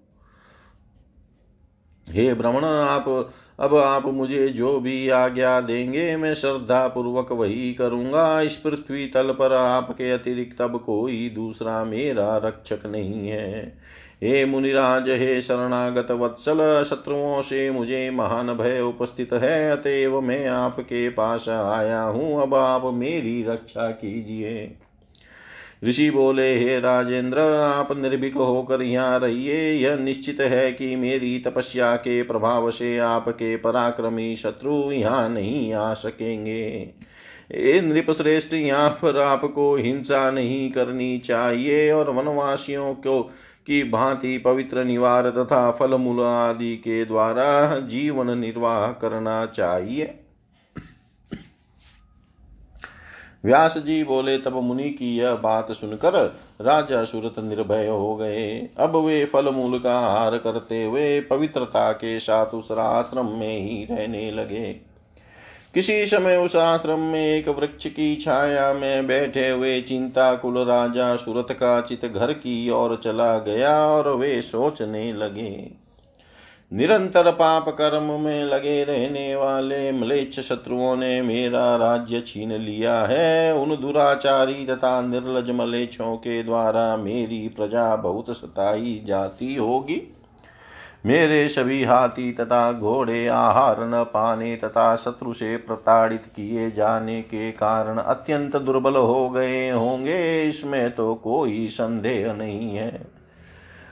हे 2.08 2.34
भ्रमण 2.34 2.64
आप, 2.64 3.30
अब 3.60 3.76
आप 3.76 4.06
मुझे 4.06 4.48
जो 4.48 4.80
भी 4.80 5.08
आज्ञा 5.08 5.60
देंगे, 5.60 6.16
मैं 6.16 6.34
श्रद्धा 6.34 6.88
पूर्वक 6.88 7.32
वही 7.32 7.74
करूँगा। 7.74 8.40
इस 8.40 8.56
पृथ्वी 8.56 9.06
तल 9.06 9.30
पर 9.30 9.52
आपके 9.52 10.10
अतिरिक्त 10.10 10.60
अब 10.60 10.78
कोई 10.78 11.28
दूसरा 11.28 11.84
मेरा 11.84 12.36
रक्षक 12.36 12.86
नहीं 12.86 13.28
है। 13.28 13.78
हे 14.22 14.44
मुनिराज, 14.44 15.08
हे 15.10 15.40
शरणागत 15.42 16.10
वत्सल, 16.10 16.58
शत्रुओं 16.84 17.40
से 17.42 17.70
मुझे 17.70 18.10
महान 18.10 18.52
भय 18.54 18.80
उपस्थित 18.80 19.32
है, 19.32 19.70
अतएव 19.70 20.20
मैं 20.20 20.46
आपके 20.46 21.08
पास 21.08 21.48
आया 21.48 22.02
हूँ, 22.02 22.42
अब 22.42 22.54
आप 22.54 22.84
मेरी 22.94 23.42
रक्षा 23.42 23.90
कीजिए। 23.90 24.70
ऋषि 25.84 26.10
बोले, 26.10 26.54
हे 26.58 26.78
राजेंद्र, 26.80 27.40
आप 27.54 27.96
निर्भीक 27.96 28.34
होकर 28.34 28.82
यहाँ 28.82 29.18
रहिए, 29.20 29.72
यह 29.74 29.96
निश्चित 29.96 30.40
है 30.40 30.70
कि 30.72 30.94
मेरी 30.96 31.38
तपस्या 31.38 31.94
के 31.96 32.22
प्रभाव 32.22 32.70
से 32.70 32.96
आपके 32.98 33.56
पराक्रमी 33.56 34.34
शत्रु 34.36 34.90
यहाँ 34.92 35.28
नहीं 35.28 35.72
आ 35.72 35.92
सकेंगे। 35.94 36.90
नृप 37.82 38.10
श्रेष्ठ 38.10 38.52
यहाँ 38.54 38.88
पर 39.02 39.18
आपको 39.18 39.74
हिंसा 39.76 40.30
नहीं 40.30 40.70
करनी 40.70 41.18
चाहिए, 41.18 41.90
और 41.92 42.10
वनवासियों 42.10 42.94
को 42.96 43.22
की 43.66 43.82
भांति 43.84 44.38
पवित्र 44.38 44.84
निवार 44.84 45.30
तथा 45.30 45.70
फल 45.70 45.94
मूल 45.94 46.20
आदि 46.20 46.76
के 46.76 47.04
द्वारा 47.04 47.78
जीवन 47.78 48.38
निर्वाह 48.38 48.92
करना 48.92 49.46
चाहिए। 49.46 50.16
व्यास 53.44 53.78
जी 53.78 54.04
बोले, 54.04 54.38
तब 54.38 54.54
मुनि 54.54 54.90
की 54.90 55.16
यह 55.16 55.34
बात 55.34 55.72
सुनकर 55.72 56.12
राजा 56.60 57.04
सूरत 57.04 57.34
निर्भय 57.38 57.86
हो 57.86 58.16
गए। 58.16 58.68
अब 58.78 58.96
वे 58.96 59.24
फल 59.24 59.48
मूल 59.48 59.78
का 59.78 59.98
आहार 59.98 60.38
करते 60.38 60.84
हुए 60.84 61.20
पवित्रता 61.20 61.92
के 61.92 62.20
साथ 62.20 62.46
उस 62.46 62.72
आश्रम 62.72 63.26
में 63.26 63.58
ही 63.58 63.84
रहने 63.84 64.30
लगे। 64.30 64.89
किसी 65.74 66.06
समय 66.06 66.36
उस 66.36 66.56
आश्रम 66.56 67.00
में 67.00 67.26
एक 67.26 67.48
वृक्ष 67.48 67.86
की 67.86 68.16
छाया 68.16 68.72
में 68.74 69.06
बैठे 69.06 69.50
हुए 69.50 69.80
चिंता 69.80 70.34
कुल 70.34 70.58
राजा 70.58 71.16
सूरत 71.16 71.46
का 71.50 71.80
चित 71.80 72.04
घर 72.04 72.32
की 72.32 72.70
ओर 72.70 73.00
चला 73.04 73.38
गया 73.38 73.86
और 73.86 74.08
वे 74.08 74.42
सोचने 74.42 75.12
लगे। 75.12 75.70
निरंतर 76.72 77.30
पाप 77.30 77.68
कर्म 77.68 78.20
में 78.20 78.44
लगे 78.44 78.84
रहने 78.84 79.36
वाले 79.36 79.92
मलेच्छ 79.92 80.40
शत्रुओं 80.40 80.96
ने 80.96 81.22
मेरा 81.22 81.76
राज्य 81.76 82.20
छीन 82.20 82.52
लिया 82.52 83.00
है। 83.00 83.54
उन 83.54 83.76
दुराचारी 83.76 84.66
तथा 84.66 85.00
निर्लज 85.02 85.50
मलेच्छों 85.50 86.16
के 86.16 86.42
द्वारा 86.42 86.96
मेरी 86.96 87.48
प्रजा 87.48 87.96
बहुत 87.96 88.36
सताई 88.36 89.02
जाती 89.04 89.54
होगी। 89.54 90.02
मेरे 91.06 91.48
सभी 91.48 91.84
हाथी 91.84 92.32
तथा 92.32 92.72
घोड़े 92.72 93.26
आहार 93.26 93.76
न 93.80 94.04
पाने 94.04 94.56
तथा 94.56 94.96
शत्रु 94.96 95.32
से 95.32 95.56
प्रताड़ित 95.56 96.22
किए 96.36 96.70
जाने 96.70 97.22
के 97.22 97.52
कारण 97.52 97.98
अत्यंत 97.98 98.56
दुर्बल 98.56 98.96
हो 98.96 99.30
गए 99.30 99.70
होंगे। 99.70 100.42
इसमें 100.42 100.90
तो 100.90 101.14
कोई 101.14 101.68
संदेह 101.68 102.32
नहीं 102.32 102.76
है। 102.76 103.06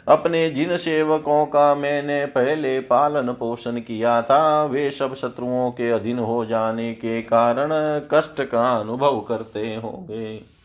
अपने 0.08 0.50
जिन 0.50 0.76
सेवकों 0.76 1.46
का 1.46 1.74
मैंने 1.74 2.24
पहले 2.26 2.80
पालन 2.80 3.32
पोषण 3.32 3.80
किया 3.80 4.22
था, 4.22 4.64
वे 4.64 4.90
सब 4.90 5.14
शत्रुओं 5.14 5.70
के 5.70 5.90
अधीन 5.90 6.18
हो 6.18 6.44
जाने 6.44 6.92
के 6.92 7.22
कारण 7.22 7.68
कष्ट 8.14 8.42
का 8.42 8.72
अनुभव 8.72 9.20
करते 9.20 9.74
होंगे। 9.74 10.57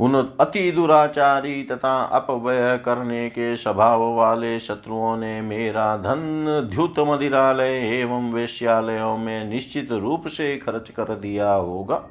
उन 0.00 0.14
अति 0.40 0.70
दुराचारी 0.72 1.62
तथा 1.62 2.02
अपव्यय 2.02 2.76
करने 2.78 3.28
के 3.28 3.56
स्वभाव 3.56 4.02
वाले 4.14 4.58
शत्रुओं 4.60 5.16
ने 5.16 5.40
मेरा 5.40 5.96
धन 5.96 6.68
द्युत 6.74 6.98
मदिरालय 6.98 8.00
एवं 8.00 8.32
वेश्यालयों 8.32 9.16
में 9.16 9.48
निश्चित 9.48 9.92
रूप 9.92 10.26
से 10.26 10.56
खर्च 10.56 10.90
कर 10.90 11.14
दिया 11.14 11.52
होगा। 11.52 12.02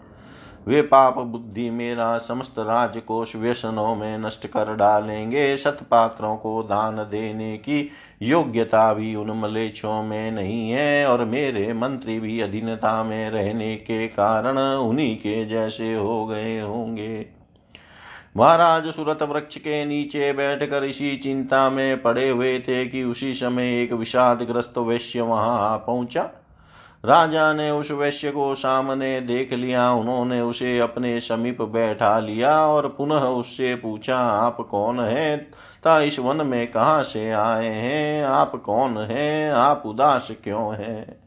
वे 0.67 0.81
पाप 0.81 1.17
बुद्धि 1.17 1.69
मेरा 1.69 2.17
समस्त 2.17 2.55
राजकोष 2.59 3.35
व्यसनों 3.35 3.95
में 3.95 4.17
नष्ट 4.17 4.47
कर 4.47 4.73
डालेंगे। 4.75 5.55
सतपात्रों 5.57 6.35
को 6.37 6.63
दान 6.63 6.95
देने 6.95 7.57
की 7.57 7.89
योग्यता 8.21 8.93
भी 8.93 9.15
उन 9.15 9.31
मलेच्छों 9.31 10.01
में 10.03 10.31
नहीं 10.31 10.71
है 10.71 11.05
और 11.07 11.25
मेरे 11.25 11.73
मंत्री 11.73 12.19
भी 12.19 12.39
अधीनता 12.41 13.03
में 13.03 13.29
रहने 13.29 13.75
के 13.75 14.07
कारण 14.07 14.57
उन्हीं 14.57 15.15
के 15.17 15.45
जैसे 15.45 15.93
हो 15.95 16.25
गए 16.25 16.59
होंगे। 16.59 17.44
महाराज 18.37 18.87
सुरत 18.87 19.23
वृक्ष 19.23 19.57
के 19.57 19.85
नीचे 19.85 20.33
बैठकर 20.33 20.83
इसी 20.83 21.17
चिंता 21.17 21.69
में 21.69 22.01
पड़े 22.01 22.29
हुए 22.29 22.59
थे 22.59 22.85
कि 22.85 23.03
उसी 23.03 23.33
समय 23.33 23.83
एक 23.83 23.93
विषादग्रस्त 23.93 24.77
वैश्य 24.77 25.21
वहाँ 25.21 25.77
पहुँचा। 25.77 26.21
राजा 27.05 27.53
ने 27.53 27.71
उस 27.71 27.91
वैश्य 27.91 28.31
को 28.31 28.55
सामने 28.55 29.21
देख 29.21 29.53
लिया, 29.53 29.91
उन्होंने 29.91 30.41
उसे 30.41 30.79
अपने 30.79 31.19
समीप 31.19 31.61
बैठा 31.61 32.19
लिया 32.19 32.67
और 32.67 32.87
पुनः 32.87 33.19
उससे 33.19 33.75
पूछा, 33.75 34.17
आप 34.17 34.57
कौन 34.57 34.99
हैं? 34.99 35.51
ता 35.83 35.99
इस 35.99 36.19
वन 36.19 36.47
में 36.47 36.71
कहाँ 36.71 37.03
से 37.03 37.31
आए 37.31 37.67
हैं? 37.67 38.23
आप 38.23 38.55
कौन 38.55 38.97
हैं? 38.97 39.51
आप 39.51 39.83
उदास 39.85 40.31
क्यों 40.43 40.75
हैं? 40.75 41.24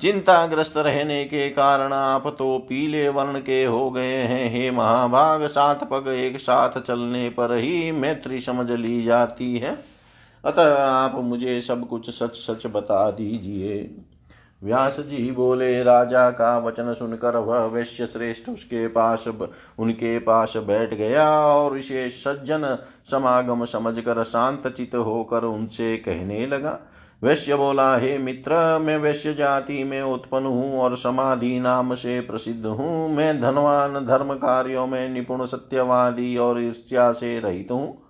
चिंताग्रस्त 0.00 0.76
रहने 0.76 1.24
के 1.24 1.48
कारण 1.50 1.92
आप 1.92 2.26
तो 2.38 2.58
पीले 2.58 3.08
वर्ण 3.08 3.38
के 3.40 3.64
हो 3.64 3.90
गए 3.90 4.16
हैं। 4.22 4.50
हे 4.50 4.70
महाभाग, 4.70 5.46
सात 5.46 5.84
पग 5.84 6.08
एक 6.08 6.38
साथ 6.40 6.80
चलने 6.80 7.28
पर 7.30 7.54
ही 7.54 7.92
मैत्री 7.92 8.40
समझ 8.40 8.70
ली 8.70 9.02
जाती 9.02 9.58
है। 9.58 9.76
अतः 10.44 10.74
आप 10.78 11.14
मुझे 11.14 11.60
सब 11.60 11.86
कुछ 11.88 12.10
सच 12.10 12.34
सच 12.36 12.66
बता 12.66 13.10
दीजिए। 13.10 13.78
व्यास 14.62 14.98
जी 15.00 15.30
बोले, 15.30 15.82
राजा 15.82 16.30
का 16.30 16.58
वचन 16.58 16.92
सुनकर 16.92 17.36
वह 17.36 17.64
वैश्य 17.66 18.06
श्रेष्ठ 18.06 18.48
उसके 18.48 18.86
पास 18.88 19.24
उनके 19.78 20.18
पास 20.18 20.56
बैठ 20.56 20.94
गया 20.94 21.28
और 21.38 21.76
इसे 21.78 22.08
सज्जन 22.10 22.76
समागम 23.10 23.64
समझकर 23.64 24.22
शांत 24.24 24.66
चित 24.66 24.94
होकर 24.94 25.44
उनसे 25.44 25.96
कहने 25.96 26.46
लगा। 26.46 26.78
वैश्य 27.22 27.56
बोला, 27.56 27.96
हे 27.96 28.18
मित्र, 28.18 28.78
मैं 28.78 28.96
वैश्य 28.96 29.34
जाति 29.34 29.84
में 29.84 30.02
उत्पन्न 30.02 30.46
हूँ 30.46 30.78
और 30.78 30.96
समाधि 30.96 31.60
नाम 31.60 31.94
से 31.94 32.20
प्रसिद्ध 32.20 32.66
हूँ। 32.66 33.16
मैं 33.16 33.40
धनवान, 33.40 34.06
धर्म 34.06 34.34
कार्यों 34.34 34.86
में 34.86 35.08
निपुण, 35.08 35.44
सत्यवादी 35.44 36.36
और 36.36 36.60
ईर्ष्या 36.60 37.12
से 37.12 37.40
रहित 37.40 37.68
हूँ। 37.70 38.02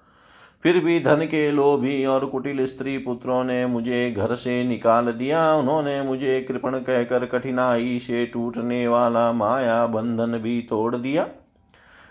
फिर 0.62 0.84
भी 0.84 1.00
धन 1.00 1.16
के 1.16 1.50
लोभी 1.50 2.04
और 2.06 2.26
कुटिल 2.26 2.66
स्त्री 2.66 2.98
पुत्रों 2.98 3.44
ने 3.44 3.66
मुझे 3.66 4.10
घर 4.10 4.34
से 4.34 4.64
निकाल 4.64 5.12
दिया। 5.12 5.54
उन्होंने 5.54 6.02
मुझे 6.02 6.40
कृपण 6.40 6.78
कहकर 6.78 7.26
कठिनाई 7.26 7.98
से 7.98 8.26
टूटने 8.26 8.88
वाला 8.88 9.32
माया 9.32 9.86
बंधन 9.86 10.38
भी 10.38 10.60
तोड़ 10.60 10.96
दिया। 10.96 11.28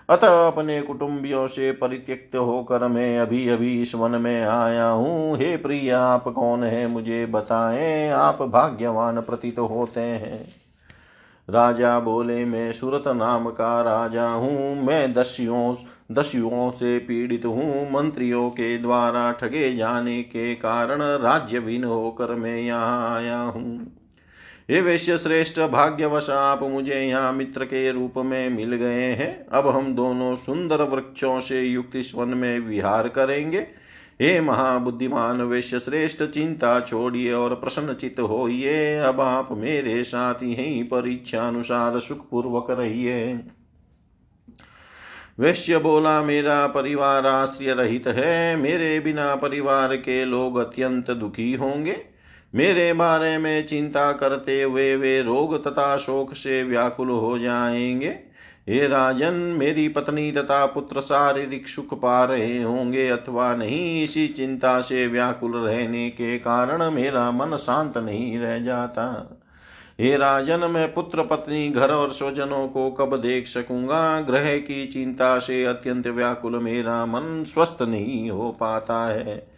अतः 0.09 0.47
अपने 0.47 0.81
कुटुंबियों 0.81 1.47
से 1.47 1.71
परित्यक्त 1.71 2.35
होकर 2.35 2.87
मैं 2.87 3.19
अभी 3.19 3.49
अभी 3.49 3.81
इस 3.81 3.95
वन 3.95 4.11
में 4.11 4.45
आया 4.45 4.87
हूँ। 4.87 5.37
हे 5.37 5.57
प्रिय, 5.57 5.91
आप 5.91 6.23
कौन 6.27 6.63
है? 6.63 6.87
मुझे 6.87 7.25
बताएँ, 7.25 8.09
आप 8.09 8.41
भाग्यवान 8.41 9.21
प्रतीत 9.21 9.59
होते 9.59 10.01
हैं। 10.01 10.45
राजा 11.49 11.99
बोले, 11.99 12.45
मैं 12.45 12.73
सूरत 12.73 13.03
नाम 13.07 13.49
का 13.49 13.81
राजा 13.81 14.27
हूँ। 14.27 14.85
मैं 14.85 15.13
दस्युओं 15.13 15.75
दस्युओं 16.11 16.71
से 16.71 16.99
पीड़ित 16.99 17.45
हूँ। 17.45 17.91
मंत्रियों 17.91 18.49
के 18.49 18.77
द्वारा 18.77 19.31
ठगे 19.31 19.75
जाने 19.75 20.23
के 20.23 20.55
कारण 20.55 21.01
राज्य 21.01 21.57
राज्यहीन 21.57 21.83
होकर 21.83 22.35
मैं 22.35 22.57
यहाँ 22.57 23.15
आया 23.15 23.37
हूँ। 23.37 23.94
हे 24.69 24.81
वैश्य 24.81 25.17
श्रेष्ठ 25.17 25.59
भाग्यवश 25.59 26.29
आप 26.29 26.63
मुझे 26.63 27.01
यहाँ 27.01 27.33
मित्र 27.33 27.65
के 27.65 27.91
रूप 27.91 28.13
में 28.17 28.49
मिल 28.49 28.75
गए 28.75 29.11
हैं। 29.11 29.45
अब 29.47 29.67
हम 29.67 29.95
दोनों 29.95 30.35
सुंदर 30.35 30.81
वृक्षों 30.81 31.39
से 31.39 31.61
युक्त 31.61 31.95
इस 31.95 32.11
वन 32.15 32.27
में 32.27 32.59
विहार 32.59 33.07
करेंगे। 33.07 33.59
हे 34.21 34.41
महाबुद्धिमान 34.41 35.41
वैश्य 35.41 35.79
श्रेष्ठ, 35.79 36.23
चिंता 36.23 36.79
छोड़िए 36.79 37.31
और 37.33 37.55
प्रसन्न 37.55 37.93
चित्त 37.93 38.19
होइए। 38.19 38.97
अब 38.97 39.21
आप 39.21 39.49
मेरे 39.51 40.03
साथ 40.03 40.43
यही 40.43 40.83
पर 40.83 41.07
इच्छा 41.07 41.47
अनुसार 41.47 41.99
सुख 41.99 42.29
पूर्वक 42.29 42.71
रहिए। 42.71 43.39
वैश्य 45.39 45.77
बोला, 45.77 46.21
मेरा 46.21 46.67
परिवार 46.67 47.27
आश्रय 47.27 47.73
रहित 47.73 48.07
है। 48.07 48.55
मेरे 48.55 48.99
बिना 48.99 49.35
परिवार 49.35 49.95
के 49.95 50.25
लोग 50.25 50.57
अत्यंत 50.57 51.11
दुखी 51.11 51.53
होंगे। 51.53 52.14
मेरे 52.55 52.93
बारे 52.93 53.37
में 53.37 53.67
चिंता 53.67 54.11
करते 54.11 54.61
हुए 54.61 54.95
वे 54.95 55.21
रोग 55.21 55.67
तथा 55.67 55.97
शोक 55.97 56.33
से 56.33 56.63
व्याकुल 56.63 57.09
हो 57.09 57.39
जाएँगे। 57.39 58.35
हे 58.69 58.87
राजन, 58.87 59.33
मेरी 59.33 59.87
पत्नी 59.87 60.31
तथा 60.31 60.65
पुत्र 60.65 61.01
शारीरिक 61.01 61.67
सुख 61.67 62.01
पा 62.01 62.23
रहे 62.23 62.63
होंगे 62.63 63.07
अथवा 63.07 63.55
नहीं, 63.55 64.03
इसी 64.03 64.27
चिंता 64.27 64.81
से 64.81 65.07
व्याकुल 65.07 65.53
रहने 65.55 66.09
के 66.09 66.37
कारण 66.37 66.91
मेरा 66.91 67.31
मन 67.31 67.57
शांत 67.57 67.97
नहीं 67.97 68.39
रह 68.39 68.59
जाता। 68.59 69.39
हे 69.99 70.17
राजन, 70.17 70.59
मैं 70.59 70.93
पुत्र, 70.93 71.23
पत्नी, 71.23 71.69
घर 71.69 71.91
और 71.91 72.09
स्वजनों 72.09 72.67
को 72.67 72.91
कब 72.91 73.17
देख 73.17 73.47
सकूँगा? 73.47 74.21
ग्रह 74.21 74.57
की 74.57 74.85
चिंता 74.85 75.39
से 75.39 75.65
अत्यंत 75.65 76.07
व्याकुल 76.07 76.59
मेरा 76.59 77.05
मन 77.05 77.43
स्वस्थ 77.43 77.77
नहीं 77.81 78.31
हो 78.31 78.51
पाता 78.51 79.13
है। 79.13 79.54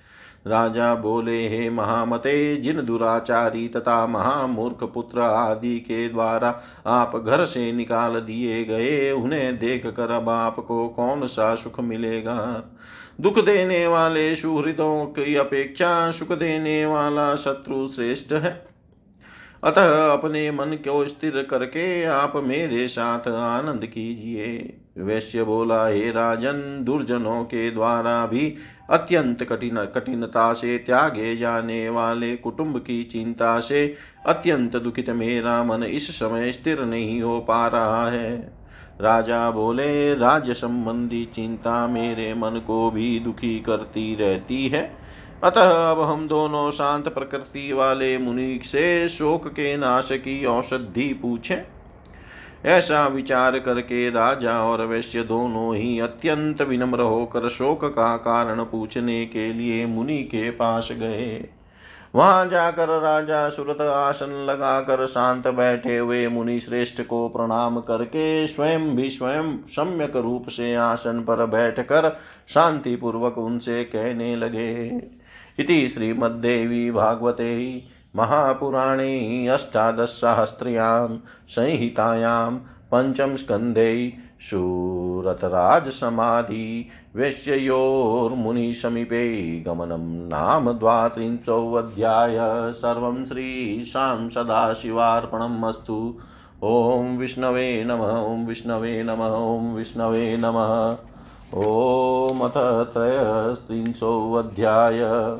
राजा 0.47 0.95
बोले, 0.95 1.47
हे 1.47 1.69
महामते, 1.69 2.55
जिन 2.55 2.85
दुराचारी 2.85 3.67
तथा 3.67 4.07
महामूर्ख 4.07 4.83
पुत्र 4.83 5.19
आदि 5.19 5.79
के 5.79 6.09
द्वारा 6.09 6.61
आप 6.85 7.23
घर 7.25 7.45
से 7.45 7.71
निकाल 7.71 8.19
दिए 8.19 8.63
गए, 8.63 9.11
उन्हें 9.11 9.59
देख 9.59 9.85
कर 9.85 10.11
अब 10.11 10.29
आपको 10.29 10.87
कौन 10.87 11.27
सा 11.27 11.55
सुख 11.55 11.79
मिलेगा? 11.79 12.63
दुख 13.21 13.45
देने 13.45 13.87
वाले 13.87 14.35
सुहृदों 14.35 15.05
की 15.05 15.35
अपेक्षा 15.35 16.11
सुख 16.11 16.31
देने 16.31 16.85
वाला 16.85 17.35
शत्रु 17.35 17.87
श्रेष्ठ 17.87 18.33
है। 18.33 18.76
अतः 19.63 20.13
अपने 20.13 20.51
मन 20.51 20.73
को 20.73 21.07
स्थिर 21.07 21.47
करके 21.49 22.03
आप 22.03 22.33
मेरे 22.35 22.87
साथ 22.87 23.27
आनंद 23.27 23.85
कीजिए। 23.85 24.79
वैश्य 24.97 25.43
बोला, 25.43 25.87
हे 25.87 26.11
राजन, 26.11 26.79
दुर्जनों 26.83 27.43
के 27.43 27.71
द्वारा 27.71 28.25
भी 28.25 28.55
अत्यंत 28.89 29.43
कठिन, 29.43 29.85
कठिनता 29.85 30.53
से 30.53 30.77
त्यागे 30.77 31.35
जाने 31.35 31.89
वाले 31.89 32.35
कुटुंब 32.35 32.77
की 32.77 33.03
चिंता 33.03 33.59
से 33.59 33.95
अत्यंत 34.25 34.75
दुखित 34.75 35.09
मेरा 35.09 35.63
मन 35.63 35.83
इस 35.83 36.19
समय 36.19 36.51
स्थिर 36.51 36.81
नहीं 36.81 37.21
हो 37.21 37.39
पा 37.39 37.67
रहा 37.67 38.09
है। 38.09 38.57
राजा 39.01 39.51
बोले 39.51 40.15
राज्य 40.15 40.53
संबंधी 40.53 41.25
चिंता 41.25 41.87
मेरे 41.87 42.33
मन 42.33 42.63
को 42.67 42.91
भी 42.91 43.19
दुखी 43.19 43.59
करती 43.59 44.15
रहती 44.15 44.67
है। 44.67 45.06
अतः 45.43 45.91
अब 45.91 46.01
हम 46.01 46.27
दोनों 46.27 46.71
शांत 46.71 47.07
प्रकृति 47.07 47.73
वाले 47.73 48.17
मुनि 48.17 48.59
से 48.63 49.09
शोक 49.09 49.47
के 49.47 49.77
नाश 49.77 50.09
की 50.11 50.45
औषधि 50.45 51.19
पूछें। 51.21 51.57
ऐसा 52.65 53.07
विचार 53.07 53.59
करके 53.59 54.09
राजा 54.09 54.63
और 54.63 54.85
वैश्य 54.85 55.23
दोनों 55.23 55.75
ही 55.75 55.99
अत्यंत 55.99 56.61
विनम्र 56.61 56.99
होकर 56.99 57.49
शोक 57.49 57.85
का 57.85 58.17
कारण 58.17 58.63
पूछने 58.63 59.25
के 59.25 59.53
लिए 59.53 59.85
मुनि 59.85 60.17
के 60.17 60.49
पास 60.49 60.89
गए। 60.91 61.49
वहाँ 62.15 62.47
जाकर 62.47 62.89
राजा 63.01 63.49
सुरत 63.49 63.81
आसन 63.81 64.45
लगाकर 64.49 65.05
शांत 65.05 65.47
बैठे 65.47 65.97
हुए 65.97 66.27
मुनि 66.27 66.59
श्रेष्ठ 66.59 67.01
को 67.01 67.29
प्रणाम 67.29 67.79
करके 67.79 68.47
स्वयं 68.47 68.95
भी 68.95 69.09
स्वयं 69.09 69.57
सम्यक 69.67 70.15
रूप 70.15 70.49
से 70.49 70.75
आसन 70.75 71.19
पर 71.19 71.45
बैठकर 71.45 72.17
शांति 72.53 72.95
पूर्वक 72.95 73.37
उनसे 73.37 73.83
कहने 73.83 74.35
लगे। 74.35 74.89
इति 75.59 75.89
श्रीमद्देवी 75.89 76.91
भागवते 76.91 77.83
महापुराणे 78.15 79.47
अष्टादशसहस्र्यां 79.47 81.17
संहितायां 81.49 82.59
पञ्चमस्कन्धे 82.93 84.13
शूरतराजसमाधि 84.41 86.89
वेश्ययोर्मुनिसमीपे 87.15 89.63
गमनं 89.67 90.27
नाम 90.27 90.71
द्वात्रिंशोऽध्याय 90.71 92.73
सर्वं 92.73 93.25
श्रीशां 93.25 94.29
सदाशिवार्पणम् 94.29 95.65
अस्तु। 95.65 96.19
ॐ 96.63 97.17
विष्णवे 97.17 97.83
नमः, 97.83 98.07
ॐ 98.07 98.45
विष्णवे 98.45 99.03
नमः, 99.03 99.25
ॐ 99.25 99.73
विष्णवे 99.73 100.37
नमः। 100.37 100.97
ॐ 101.53 102.39
अथ 102.39 102.93
त्रयस्त्रिंशोऽध्याय 102.93 105.31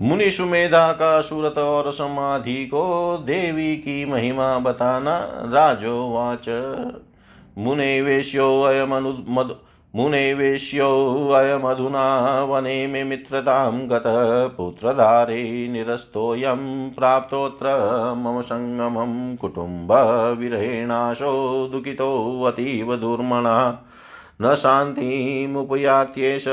मुनि 0.00 0.30
सुमेधा 0.30 0.92
का 0.92 1.20
सूरत 1.20 1.58
और 1.58 1.92
समाधि 1.92 2.66
को 2.66 3.18
देवी 3.18 3.76
की 3.76 4.04
महिमा 4.04 4.58
बताना 4.58 5.42
राजोवाच। 5.44 6.46
मुने 7.58 8.02
वेश्यो 8.02 8.62
अयमनु 8.62 9.12
मधु 9.96 10.02
मुने 10.02 10.34
वेश्यो 10.34 11.28
अयमधुना 11.28 12.44
वने 12.44 12.86
मे 12.86 13.04
मित्रतां 13.04 13.90
गतः 13.90 14.46
पुत्रधारे 14.46 15.68
निरस्तोऽयं 15.68 16.90
प्राप्तोऽत्र 16.90 17.66
मम 18.16 18.40
सङ्गमं 18.40 19.36
कुटुम्बविरहेणाशो 19.36 21.68
दुःखितोऽतीव 21.72 22.96
दुर्मणा। 22.96 23.78
न 24.42 24.54
शान्तिमुपयात्येष 24.54 26.44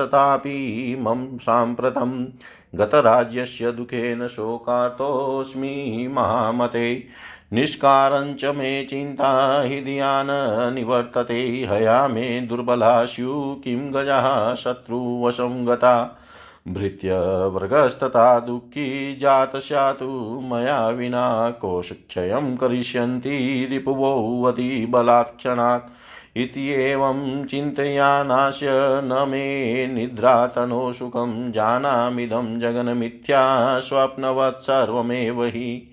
तथापि 0.00 0.96
मम 1.00 1.36
साम्प्रतं 1.36 2.26
गतराज्यस्य 2.74 3.72
दुःखेन 3.72 4.26
शोकार्तोऽस्मि 4.26 6.08
महामते। 6.12 7.04
निष्कारञ्च 7.52 8.44
मे 8.44 8.84
चिन्ता 8.84 9.60
हृदया 9.62 10.22
निवर्तते 10.70 11.66
हया 11.70 12.08
मे 12.08 12.40
दुर्बला 12.40 13.04
स्यु 13.04 13.54
किं 13.64 13.94
गजाः 13.94 14.54
शत्रुवशं 14.54 15.66
गता। 15.66 16.24
भृत्यवर्गस्तथा 16.68 18.40
दुःखी 18.40 19.16
जातस्यातु 19.16 20.40
मया 20.52 20.88
विना 20.88 21.50
कोशक्षयं 21.50 22.56
करिष्यन्ति 22.56 23.66
रिपुवो 23.70 24.44
अतिबलाक्षणात् 24.44 25.90
इत्येवं 26.36 27.44
चिन्तयानास्य 27.44 28.66
न 29.04 29.26
मे 29.28 29.86
निद्रातनो 29.86 30.92
सुखं 30.92 31.52
जानामिदं 31.52 32.58
जगन्मिथ्या 32.58 33.80
स्वप्नवत् 33.80 34.62
सर्वमेव 34.62 35.44
हि 35.44 35.87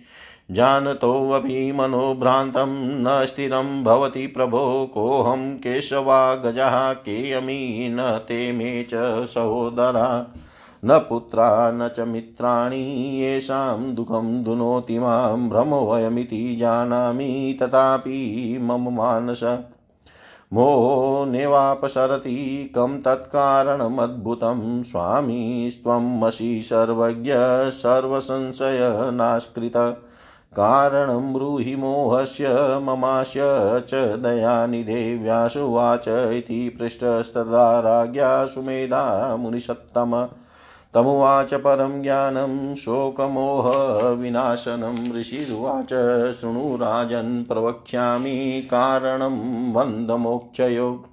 जानतोऽपि 0.51 1.71
मनोभ्रान्तं 1.71 3.01
न 3.01 3.25
स्थिरं 3.25 3.83
भवति 3.83 4.27
प्रभो, 4.27 4.91
कोऽहं 4.93 5.55
केशवा 5.55 6.35
गजः 6.35 6.93
केयमी 6.93 7.89
न 7.89 8.21
ते 8.27 8.51
मे 8.51 8.83
च 8.83 9.25
सहोदरा। 9.25 10.27
न 10.85 10.99
पुत्रा, 10.99 11.71
न 11.71 11.89
च 11.95 11.99
मित्राणि, 11.99 13.17
येषां 13.21 13.95
दुःखं 13.95 14.43
दुनोति 14.43 14.99
माँ 14.99 15.49
भ्रमोऽयमिति 15.49 16.55
जानामि, 16.55 17.57
तथापि 17.61 18.57
मम 18.61 18.89
मानस। 18.89 19.57
मोनेवापसरति 20.53 22.71
कं 22.75 23.01
तत्कारणमद्भुतं 23.01 24.83
स्वामीस्त्वमसि 24.83 26.61
सर्वज्ञ, 26.61 27.33
सर्वसंशयनास्कृत। 27.71 30.04
कारणं 30.55 31.33
ब्रूहि 31.33 31.75
मोहस्य 31.75 32.79
ममास्य 32.81 33.41
च 33.89 33.95
दयानिधे 33.95 35.17
व्यासुवाच 35.17 36.07
इति 36.07 36.77
पृष्टस्तदा 36.79 37.79
राज्ञा 37.79 38.45
सुमेधा 38.45 39.35
मुनिसत्तम। 39.35 40.27
तमुवाच 40.93 41.53
परं 41.53 42.01
ज्ञानं 42.01 42.75
शोकमोहविनाशनं 42.75 45.19
ऋषिरुवाच, 45.19 46.33
शृणु 46.33 46.75
राजन् 46.75 47.45
प्रवक्ष्यामि, 47.45 48.67
कारणं 48.71 49.73
बन्धमोक्षयो। 49.73 51.05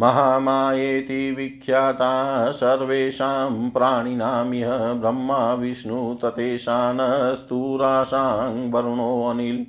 महामायेति 0.00 1.30
विख्याता 1.30 2.50
सर्वेषां 2.50 3.70
प्राणिनामिह 3.70 4.70
ब्रह्मा, 4.70 5.54
विष्णु 5.54 6.14
ततेशानस्तुराशां 6.14 8.70
वरुणोऽनिल् 8.70 9.64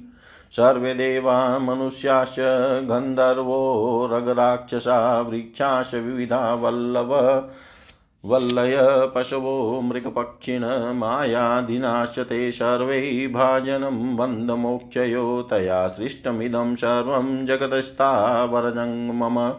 सर्वे 0.51 0.93
देवा 0.93 1.59
मनुष्याश्च 1.59 2.87
गन्धर्वो, 2.87 4.09
रगराक्षसा, 4.11 5.21
वृक्षाश्च 5.21 5.95
विविधा 5.95 6.53
वल्लभ, 6.53 7.51
वल्लय 8.25 8.77
पशवो, 9.15 9.81
मृगपक्षिण, 9.81 10.93
मायादिनाश्च 10.93 12.19
ते 12.19 12.51
सर्वै 12.51 13.31
भाजनं 13.33 14.17
बन्धमोक्षयो 14.17 15.47
तया 15.49 15.87
सृष्टमिदं 15.87 16.75
सर्वं 16.75 17.45
जगतस्तावरजङ् 17.45 19.11
मम 19.11 19.53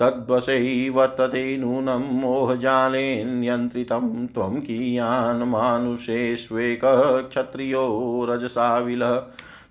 तद्वशै 0.00 0.88
वर्तते 0.88 1.56
नूनं 1.56 2.20
मोहजालेन्यन्त्रितं 2.20 4.26
त्वं 4.26 4.60
कियान् 4.60 5.42
मानुषेष्वेकः 5.42 7.20
क्षत्रियो 7.20 8.26
रजसाविलः 8.30 9.22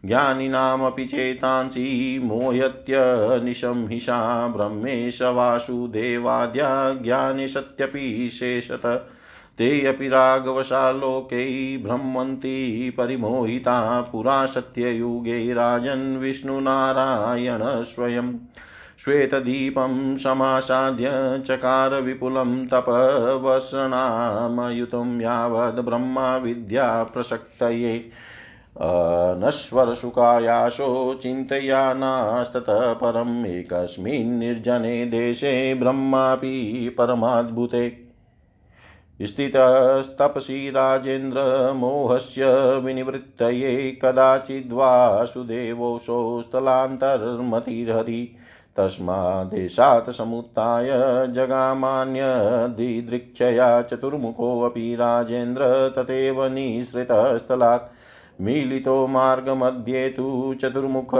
ज्ञानिनामपि 0.05 1.05
चेतांसि 1.05 2.19
मोह्यत्यनिशंहिषा 2.23 4.47
ब्रह्मेश 4.47 5.21
वासुदेवाद्या 5.21 6.93
ज्ञानि 6.93 7.47
सत्यपि 7.47 8.29
शेषत। 8.33 9.09
ते 9.57 9.85
अपि 9.85 10.07
राघवशालोकै 10.07 11.81
भ्रमन्ति 11.85 12.93
परिमोहिता 12.97 14.01
पुरा 14.01 14.45
सत्ययुगे 14.45 15.53
राजन् 15.53 16.17
विष्णुनारायण 16.17 17.83
स्वयम्। 17.83 18.33
श्वेतदीपं 18.99 20.17
समासाद्य 20.17 21.10
चकार 21.47 22.01
विपुलं 22.01 22.67
तपवसनामयुतं 22.67 25.21
यावद् 25.21 25.79
ब्रह्मा 25.79 26.38
विद्या 26.38 27.03
प्रसक्तये। 27.03 28.12
नश्वरसुखायाशो 29.43 31.13
चिन्तया 31.13 31.93
नास्ततः 31.93 32.93
परम् 32.93 33.45
एकस्मिन् 33.45 34.39
निर्जने 34.39 35.05
देशे 35.05 35.73
ब्रह्मापि 35.73 36.95
परमाद्भुते। 36.97 38.07
स्थितस्तपसि 39.21 40.69
राजेन्द्रमोहस्य 40.69 42.77
विनिवृत्तये 42.77 43.99
कदाचिद्वासुदेवोऽसौ 44.01 46.41
स्थलान्तर्मतिर्हरि 46.41 48.36
तस्मादेशात् 48.77 50.09
समुत्थाय 50.09 50.89
जगामान्यदिदृक्षया 51.35 53.81
चतुर्मुखोऽपि 53.81 54.95
राजेन्द्र 54.95 55.93
तथैव 55.97 56.47
निःसृतस्थलात् 56.47 57.91
मीलितो 58.41 59.07
मार्गमध्ये 59.07 60.09
तु 60.09 60.55
चतुर्मुख 60.61 61.11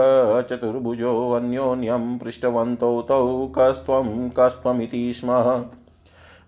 चतुर्भुजोऽन्योन्यं 0.50 2.18
पृष्टवन्तौ 2.18 3.02
तौ 3.02 3.52
कस्त्वं 3.58 4.28
कस्त्वमिति 4.28 5.12
स्म। 5.12 5.28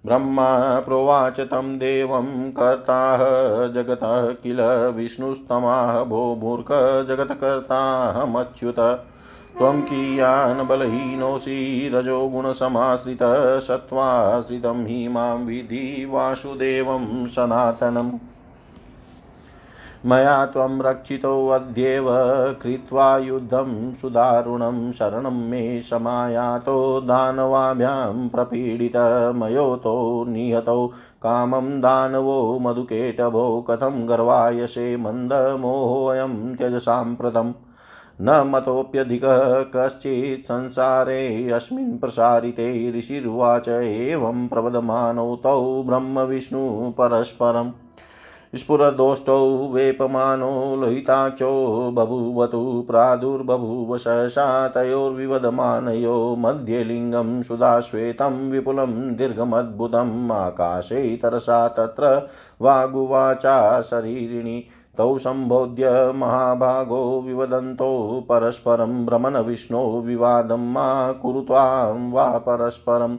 ब्रह्मा 0.07 0.81
प्रोवाच 0.81 1.41
तं 1.41 1.79
देवं 1.79 2.51
कर्ताः 2.51 3.19
जगतः 3.73 4.35
किल 4.43 4.61
विष्णुस्तमाः 4.97 6.05
भो 6.05 6.35
मूर्ख 6.35 6.67
जगत्कर्ताहमच्युत 7.09 8.77
त्वं 9.59 9.81
कियान् 9.83 10.67
बलहीनोऽसि 10.67 11.91
रजोगुणसमाश्रितः 11.95 13.59
सत्त्वाश्रितं 13.59 14.85
हि 14.87 15.09
माँ 15.09 15.37
विधि 15.37 16.09
वासुदेवं 16.11 17.27
सनातनम् 17.27 18.13
मया 20.07 20.47
त्वं 20.47 20.81
रक्षितोऽद्येव 20.83 22.07
कृत्वा 22.63 23.19
युद्धं 23.19 23.95
सुदारुणं 23.95 24.93
शरणं 24.93 25.49
मे 25.51 25.81
समायातो 25.81 27.01
दानवाभ्यां 27.01 28.29
प्रपीडितमयोतो 28.29 30.25
निहतौ 30.29 30.87
कामं 31.23 31.81
दानवो 31.81 32.59
मधुकेटभो 32.59 33.67
कथं 33.71 34.09
गर्वायसे 34.09 34.97
मन्दमोहोऽयं 34.97 36.55
त्यजसाम्प्रतम्। 36.57 37.53
न 38.23 38.43
मतोऽप्यधिकः 38.47 39.63
कश्चित् 39.75 40.45
संसारेऽस्मिन् 40.45 41.99
प्रसारिते 41.99 42.69
ऋषिर्वाच 42.99 43.69
एवं 43.69 44.47
प्रवदमानौ 44.49 45.35
तौ 45.37 45.83
ब्रह्मविष्णु 45.83 46.91
परस्परम् 46.99 47.73
स्फुरदोष्टौ 48.57 49.47
वेपमानो 49.73 50.51
लोहिताक्षो 50.77 51.51
बभूवतु 51.91 52.63
प्रादुर्बभूव 52.89 53.97
सहसा 53.99 54.47
तयोर्विवदमानयो 54.69 56.17
मध्ये 56.39 56.83
लिङ्गं 56.85 57.43
सुधाश्वेतं 57.43 58.51
विपुलं 58.51 59.17
दीर्घमद्भुतम् 59.17 60.33
आकाशे 60.33 61.05
तरसा 61.17 61.67
तत्र 61.79 62.11
वागुवाचा 62.63 63.81
शरीरिणी 63.81 64.63
तौ 65.01 65.19
सम्बोध्य 65.19 66.13
महाभागो 66.17 67.21
विवदन्तो, 67.21 68.21
परस्परं 68.29 69.07
भ्रमणविष्णो 69.07 70.01
विवादं 70.01 70.73
मा 70.73 71.13
कुरु 71.13 71.41
त्वां 71.41 72.11
वा 72.11 72.39
परस्परं 72.39 73.17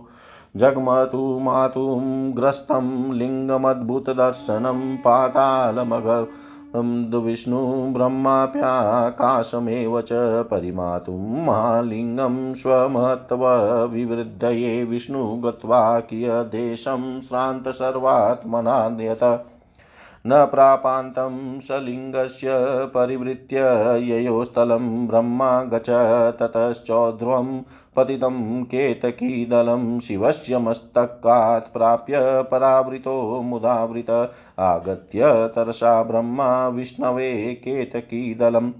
जग्मतु 0.57 1.39
मातुं 1.39 2.33
ग्रस्तं 2.37 3.13
लिङ्गमद्भुतदर्शनं 3.13 4.97
पातालमगं 4.97 7.23
विष्णु 7.23 7.93
ब्रह्माप्याकाशमेव 7.93 10.01
च 10.01 10.09
परिमातुं 10.51 11.45
महालिङ्गं 11.45 12.53
स्वमहत्त्वविवृद्धये 12.53 14.83
विष्णु 14.83 15.41
गत्वा 15.41 15.99
कियदेशं 15.99 17.21
श्रान्तसर्वात्मनान्यत 17.21 19.45
न 20.27 20.45
प्रापान्तं 20.45 21.59
सलिङ्गस्य 21.59 22.49
परिवृत्य 22.95 23.57
ययोस्थलं 24.03 25.07
ब्रह्मा 25.07 25.63
गच 25.63 25.89
ततश्चौध्रुवं 26.41 27.61
पतितं 27.99 28.63
केतकीदलं 28.63 29.99
शिवस्य 29.99 30.57
मस्तकात् 30.57 31.73
प्राप्य 31.73 32.45
परावृतो 32.51 33.41
मुदावृत। 33.41 34.31
आगत्य 34.59 35.51
तरसा 35.55 36.03
ब्रह्मा 36.03 36.67
विष्णवे 36.67 37.53
केतकीदलम् 37.53 38.71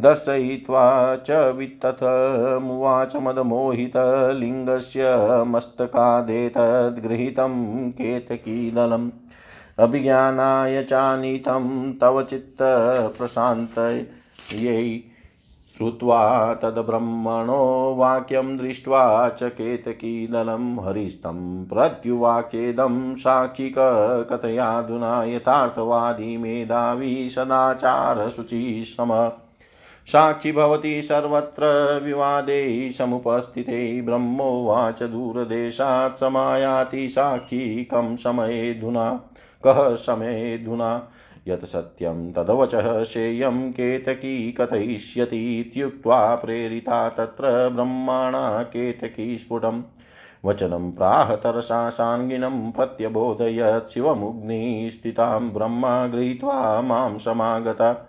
दर्शयित्वा 0.00 1.16
च 1.16 1.30
वित्तथमुवाच 1.30 3.16
मदमोहितलिङ्गस्य 3.16 5.04
मस्तकादेतद्गृहीतं 5.46 7.90
केतकीदलम्। 7.90 9.10
अभिज्ञानाय 9.78 10.82
चानीतं 10.82 11.92
तव 11.92 12.22
चित्तप्रशान्तयै 12.22 15.09
श्रुत्वा 15.80 16.54
तद्ब्रह्मणो 16.54 17.94
वाक्यं 17.94 18.56
दृष्ट्वा 18.56 19.28
च 19.28 19.42
केतकीदलं 19.42 20.88
हरिस्तं 20.88 21.64
प्रत्युवाक्येदं 21.64 23.14
साक्षिक 23.14 23.74
कथयाधुना 24.32 25.24
यथार्थवादी 25.24 26.36
मेधावी 26.36 27.30
सदाचारशुचिः 27.30 28.84
साक्षि 30.08 30.52
भवति 30.52 31.02
सर्वत्र 31.02 31.64
विवादे 32.04 32.90
समुपस्थिते 32.90 34.02
ब्रह्मोवाच 34.02 35.02
दूरदेशात् 35.02 36.18
समायाति 36.18 37.08
साक्षी 37.08 37.84
कं 37.84 38.16
समयेधुना 38.16 39.10
कः 39.66 39.94
समयेधुना 39.94 40.92
यत् 41.50 41.64
सत्यं 41.64 42.32
तदवचः 42.32 43.04
शेयं 43.04 43.72
केतकी 43.72 44.52
कथयिष्यति 44.52 45.60
इत्युक्त्वा 45.60 46.34
प्रेरिता 46.34 47.08
तत्र 47.08 47.68
ब्रह्माणा 47.68 48.62
केतकी 48.62 49.38
स्फुटम् 49.38 49.82
वचनं 50.44 50.92
प्राह 50.92 51.36
तरसा 51.36 51.90
साङ्गिनं 51.90 52.70
प्रत्यबोधयत् 52.70 53.90
शिवमुग्निस्थितां 53.90 55.50
ब्रह्मा 55.50 56.06
गृहीत्वा 56.06 56.80
माँ 56.80 57.18
समागता। 57.18 58.06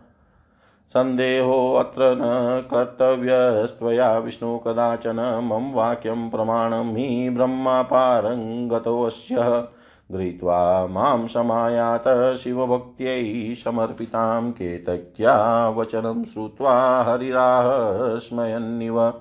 सन्देहोऽत्र 0.94 2.04
न 2.04 2.68
कर्तव्यस्त्वया 2.72 4.18
विष्णु 4.18 4.58
कदाचन 4.58 5.42
मम 5.44 5.74
वाक्यं 5.74 6.30
प्रमाणं 6.30 6.96
हि 6.96 7.30
ब्रह्मापारङ्गतोऽस्य 7.30 9.36
गृहीत्वा 10.12 10.88
माँ 10.88 11.28
समायात 11.28 12.04
शिवभक्त्यै 12.38 13.56
समर्पितां 13.56 14.52
केतक्या 14.52 15.36
वचनं 15.70 16.24
श्रुत्वा 16.24 17.04
हरिराह 17.04 17.68
स्मयन्निव। 18.20 19.14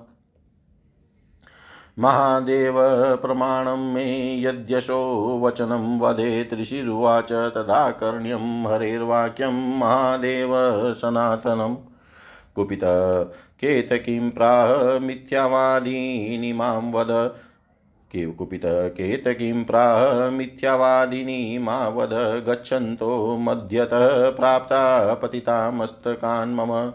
महादेव 1.99 2.75
प्रमाणं 3.15 3.93
मे 3.93 4.05
यद्यशो 4.41 4.99
वचनं 5.43 5.99
वदेत् 5.99 6.53
ऋषिरुवाच 6.53 7.31
तदा 7.31 7.91
कर्ण्यं 7.91 8.73
हरेर्वाक्यं 8.73 9.79
महादेव 9.79 10.53
सनातनम् 10.93 11.75
कुपित 12.55 12.79
केतकीं 13.61 14.31
प्राह 14.31 14.99
मिथ्यावादीनि 14.99 16.53
माँ 16.53 16.91
वद 16.95 17.11
कुपित 18.15 18.61
केतकीं 18.65 19.63
प्राह 19.63 20.29
मिथ्यावादिनी 20.29 21.57
मा 21.57 21.87
वद 21.87 22.45
गच्छन्तो 22.49 23.37
मध्यतः 23.37 24.29
प्राप्ता 24.29 25.13
पतितामस्तकान् 25.13 26.55
मम 26.55 26.91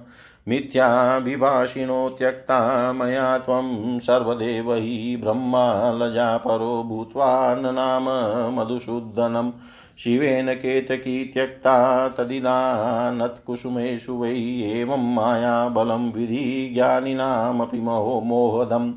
मिथ्याभिभाषिणो 0.48 2.08
त्यक्ता 2.08 2.92
मया 2.92 3.38
त्वं 3.38 3.98
सर्वदेव 3.98 4.74
हि 4.74 5.18
ब्रह्मा 5.22 5.90
लजापरो 5.90 6.82
भूत्वा 6.82 7.54
नाम 7.54 8.60
मधुसूदनम् 8.60 9.52
शिवेन 9.98 10.54
केतकी 10.54 11.24
त्यक्ता 11.24 12.08
तदिदानत्कुसुमेषु 12.08 14.12
वै 14.12 14.62
एवं 14.62 15.14
मायाबलं 15.14 16.12
विधि 16.12 16.70
ज्ञानिनामपि 16.74 17.80
मोह 17.80 18.24
मोहदम्। 18.24 18.92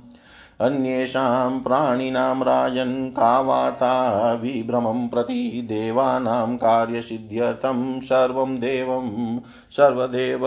अन्येषां 0.62 1.60
प्राणिनां 1.60 2.44
राजन् 2.44 3.12
का 3.12 3.42
वार्ता 3.42 4.34
विभ्रमं 4.34 5.08
प्रति 5.08 5.62
देवानां 5.66 6.58
कार्यसिद्ध्यर्थं 6.58 8.00
सर्वं 8.00 8.56
देवं 8.56 9.40
सर्वदेव 9.72 10.40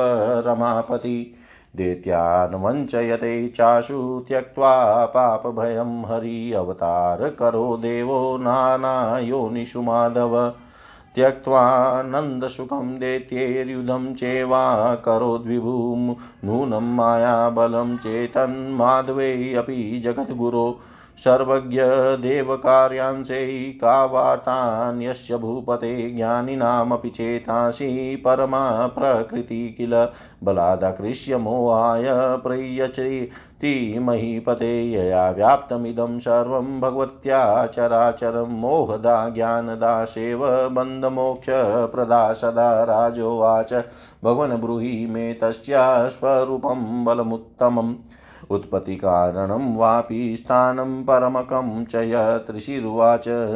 रमापति। 0.46 1.34
दैत्यान् 1.76 2.54
वञ्चयते 2.54 3.48
चाशु 3.48 4.24
त्यक्त्वा 4.28 5.06
पापभयं 5.06 6.04
हरि 6.04 6.52
अवतार 6.52 7.30
करो 7.30 7.76
देवो 7.76 8.38
नानायोनिषु 8.38 9.82
माधव। 9.82 10.52
त्यक्त्वानन्दसुखं 11.14 12.98
दैत्यैर्युधं 12.98 14.14
चेवा 14.14 14.94
करोद्विभुं 14.94 16.14
नूनं 16.44 16.96
मायाबलं 16.96 17.96
चेतन्माधवेऽपि 17.96 20.00
जगद्गुरो 20.04 20.78
सर्वज्ञ 21.24 21.80
देवकार्यांशै 22.22 23.78
का 23.80 24.04
वार्तान्यस्य 24.04 25.36
भूपते 25.36 26.10
ज्ञानिनामपि 26.10 27.10
चेतासि 27.10 28.22
परमा 28.24 28.86
प्रकृति 28.86 29.74
किल। 29.78 30.08
बलादाकृष्य 30.44 31.36
मोहाय 31.36 32.36
प्रयचति 33.62 33.98
महीपते 33.98 34.90
यया 34.90 35.30
व्याप्तमिदं 35.30 36.18
सर्वं 36.18 36.80
भगवत्या 36.80 37.66
चराचरं 37.66 38.60
मोहदा 38.60 39.28
ज्ञानदासेव 39.28 40.68
बन्धमोक्षप्रदा 40.68 42.32
सदा 42.32 42.84
राजोवाच 42.84 43.84
भगवन् 44.24 44.52
ब्रूहि 44.52 45.06
मे 45.06 45.34
तस्या 45.34 46.08
स्वरूपं 46.08 47.04
बलमुत्तमम्। 47.04 47.94
उत्पत्तिकारणं 48.50 49.76
वापि 49.76 50.36
स्थानं 50.36 51.04
परमकं 51.04 51.84
च 51.84 51.94
यत् 51.94 52.50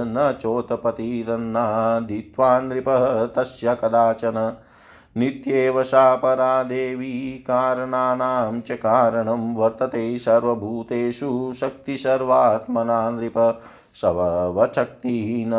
न 0.06 0.38
चोत्पत्तिरन्नादित्वा 0.42 2.60
नृपः 2.60 3.26
तस्य 3.26 3.74
कदाचन 3.74 4.56
नित्येव 5.16 5.82
सा 5.82 6.14
परा 6.16 6.62
देवी 6.62 7.38
कारणानां 7.46 8.60
च 8.60 8.72
कारणं 8.72 9.54
वर्तते 9.54 10.18
सर्वभूतेषु 10.18 11.52
शक्ति 11.60 11.96
सर्वात्मना 11.98 13.10
नृप 13.10 13.38
स्ववशक्तिः 14.00 15.56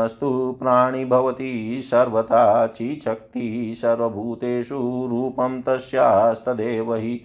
प्राणि 0.59 1.05
भवति, 1.05 1.81
सर्वथा 1.83 2.67
चिशक्तिः 2.67 3.73
सर्वभूतेषु 3.73 5.07
रूपं 5.11 5.61
तस्यास्तदेव 5.61 6.93
हि 6.95 7.21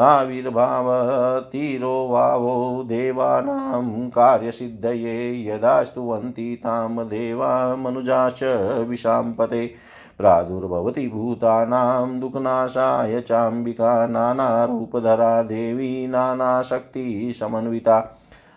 आविर्भावतीरो 0.00 1.94
वावो 2.08 2.82
देवानां 2.82 4.08
कार्यसिद्धये 4.10 5.14
यदा 5.48 5.82
स्तुवन्ति 5.84 6.54
तां 6.64 7.08
देवा 7.08 7.76
मनुजाश्च 7.76 8.42
विशाम्पते। 8.88 9.70
प्रादुर्भवति 10.18 11.08
भूतानां 11.08 12.20
दुःखनाशाय 12.20 13.20
चाम्बिका, 13.20 14.06
नानारूपधरा 14.06 15.42
देवी 15.42 16.06
नानाशक्तिसमन्विता 16.06 18.12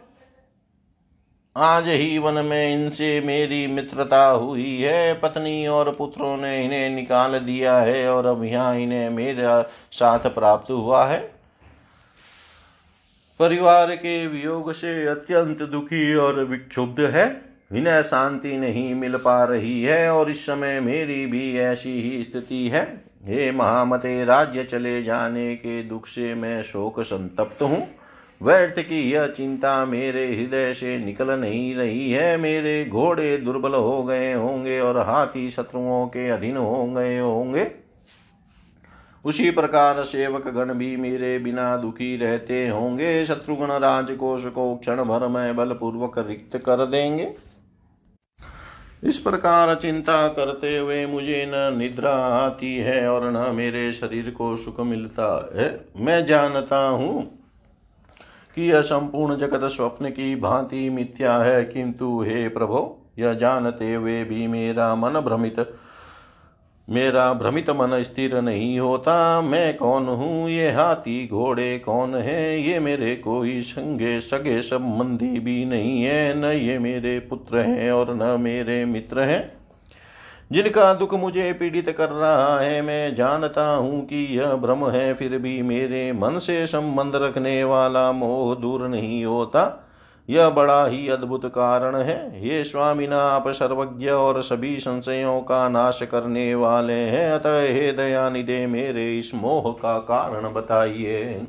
आज 1.57 1.89
ही 1.89 2.19
वन 2.19 2.35
में 2.35 2.73
इनसे 2.73 3.21
मेरी 3.21 3.67
मित्रता 3.67 4.27
हुई 4.27 4.83
है। 4.83 5.21
पत्नी 5.21 5.67
और 5.67 5.95
पुत्रों 5.95 6.37
ने 6.37 6.65
इन्हें 6.65 6.91
निकाल 6.91 7.39
दिया 7.39 7.79
है 7.79 8.09
और 8.11 8.27
अब 8.27 8.45
यहाँ 8.45 8.77
इन्हें 8.77 9.11
मेरा 9.11 9.63
साथ 9.93 10.19
प्राप्त 10.19 10.71
हुआ 10.71 11.07
है। 11.07 11.19
परिवार 13.39 13.97
के 13.97 14.27
वियोग 14.27 14.73
से 14.73 15.07
अत्यंत 15.07 15.63
दुखी 15.63 16.15
और 16.15 16.45
विक्षुब्ध 16.45 17.01
है। 17.01 17.43
इन्हें 17.73 18.03
शांति 18.03 18.57
नहीं 18.57 18.95
मिल 18.95 19.17
पा 19.17 19.45
रही 19.45 19.83
है 19.83 20.11
और 20.11 20.31
इस 20.31 20.47
समय 20.47 20.81
मेरी 20.81 21.27
भी 21.27 21.59
ऐसी 21.59 22.03
ही 22.03 22.25
स्थिति 22.25 22.69
है। 22.69 23.08
हे 23.29 23.51
महामते, 23.53 24.25
राज्य 24.25 24.63
चले 24.65 25.03
जाने 25.03 25.55
के 25.57 25.83
दुख 25.83 26.07
से 26.07 26.35
मैं 26.35 26.63
शोक 26.63 27.01
संतप्त 27.01 27.63
हूँ। 27.63 27.87
व्यर्थ 28.43 28.79
की 28.79 29.11
यह 29.11 29.27
चिंता 29.27 29.85
मेरे 29.85 30.27
हृदय 30.27 30.73
से 30.75 30.97
निकल 30.99 31.31
नहीं 31.31 31.75
रही 31.75 32.11
है। 32.13 32.37
मेरे 32.37 32.85
घोड़े 32.85 33.37
दुर्बल 33.37 33.75
हो 33.75 34.03
गए 34.03 34.33
होंगे 34.33 34.81
और 34.81 34.99
हाथी 34.99 35.51
शत्रुओं 35.51 36.07
के 36.07 36.29
अधीन 36.29 36.57
हो 36.57 36.87
गए 36.87 37.19
होंगे। 37.19 37.71
उसी 39.25 39.51
प्रकार 39.51 40.03
सेवक 40.05 40.49
गण 40.49 40.75
भी 40.75 40.97
मेरे 40.97 41.39
बिना 41.39 41.77
दुखी 41.77 42.17
रहते 42.17 42.69
होंगे। 42.69 43.25
शत्रुघ्न 43.25 43.79
राजकोष 43.79 44.45
को 44.45 44.75
क्षण 44.77 45.03
भर 45.05 45.29
में 45.29 45.57
बलपूर्वक 45.57 46.19
रिक्त 46.19 46.57
कर 46.57 46.87
देंगे। 46.87 47.48
इस 49.03 49.19
प्रकार 49.19 49.75
चिंता 49.75 50.29
करते 50.29 50.77
हुए 50.79 51.07
मुझे 51.07 51.45
न 51.49 51.77
निद्रा 51.79 52.15
आती 52.37 52.77
है 52.77 53.09
और 53.09 53.31
न 53.31 53.55
मेरे 53.55 53.93
शरीर 53.93 54.31
को 54.31 54.57
सुख 54.57 54.81
मिलता 54.81 55.51
है। 55.57 55.69
मैं 55.97 56.25
जानता 56.27 56.79
हूँ 56.89 57.23
कि 58.57 58.71
यह 58.71 58.81
संपूर्ण 58.81 59.37
जगत 59.37 59.69
स्वप्न 59.69 60.11
की 60.11 60.35
भांति 60.37 60.89
मिथ्या 60.91 61.37
है, 61.39 61.65
किंतु 61.65 62.23
हे 62.23 62.49
प्रभो, 62.49 62.99
यह 63.19 63.35
जानते 63.35 63.95
हुए 63.95 64.25
भी 64.25 64.47
मेरा 64.47 64.95
मन 64.95 65.21
भ्रमित 65.21 65.61
मेरा 66.91 67.33
भ्रमित 67.33 67.71
मन 67.71 68.03
स्थिर 68.03 68.41
नहीं 68.41 68.81
होता। 68.81 69.41
मैं 69.41 69.77
कौन 69.77 70.07
हूँ? 70.07 70.51
ये 70.51 70.73
हाथी 70.73 71.29
घोड़े 71.29 71.79
कौन 71.79 72.15
है? 72.15 72.63
ये 72.63 72.79
मेरे 72.79 73.17
कोई 73.17 73.63
संगे 73.63 74.21
सगे 74.21 74.63
संबंधी 74.63 75.41
भी 75.41 75.65
नहीं 75.65 76.03
है। 76.03 76.41
न 76.41 76.45
ये 76.45 76.79
मेरे 76.79 77.19
पुत्र 77.19 77.59
हैं 77.59 77.93
और 77.93 78.15
न 78.15 78.41
मेरे 78.41 78.85
मित्र 78.85 79.21
हैं। 79.21 79.53
जिनका 80.53 80.95
दुख 80.95 81.15
मुझे 81.15 81.53
पीड़ित 81.53 81.91
कर 81.91 82.09
रहा 82.09 82.61
है, 82.61 82.83
मैं 82.83 83.15
जानता 83.15 83.75
हूँ 83.75 84.07
कि 84.07 84.39
यह 84.39 84.55
भ्रम 84.55 84.87
है, 84.87 85.15
फिर 85.15 85.39
भी 85.39 85.63
मेरे 85.63 86.13
मन 86.13 86.39
से 86.39 86.67
संबंध 86.67 87.13
रखने 87.15 87.65
वाला 87.65 88.13
मोह 88.13 88.55
दूर 88.55 88.89
नहीं 88.89 89.25
होता। 89.25 89.85
यह 90.31 90.49
बड़ा 90.49 90.87
ही 90.87 91.09
अद्भुत 91.09 91.47
कारण 91.47 91.97
है। 91.97 92.49
ये 92.49 92.65
स्वामीना 92.65 93.23
आप 93.23 93.49
सर्वज्ञ 93.49 94.11
और 94.11 94.43
सभी 94.43 94.79
संशयों 94.79 95.41
का 95.41 95.69
नाश 95.69 96.03
करने 96.03 96.55
वाले 96.55 96.93
हैं। 96.93 97.33
अतः 97.33 97.61
हे 97.61 97.93
दयानिदे 97.93 98.67
मेरे 98.67 99.19
इस 99.19 99.35
मोह 99.35 99.73
का 99.73 99.99
कारण 99.99 100.53
बताइए। 100.53 101.47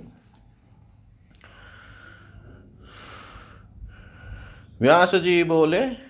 व्यास 4.81 5.15
जी 5.15 5.43
बोले, 5.43 6.09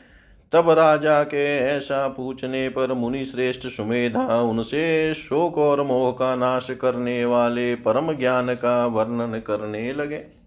तब 0.51 0.69
राजा 0.69 1.23
के 1.23 1.57
ऐसा 1.57 2.07
पूछने 2.07 2.69
पर 2.69 2.93
मुनि 2.93 3.25
श्रेष्ठ 3.25 3.67
सुमेधा 3.67 4.41
उनसे 4.41 5.13
शोक 5.13 5.57
और 5.57 5.81
मोह 5.81 6.11
का 6.11 6.35
नाश 6.35 6.67
करने 6.71 7.25
वाले 7.25 7.75
परम 7.75 8.13
ज्ञान 8.13 8.55
का 8.55 8.85
वर्णन 8.85 9.39
करने 9.39 9.93
लगे। 9.93 10.38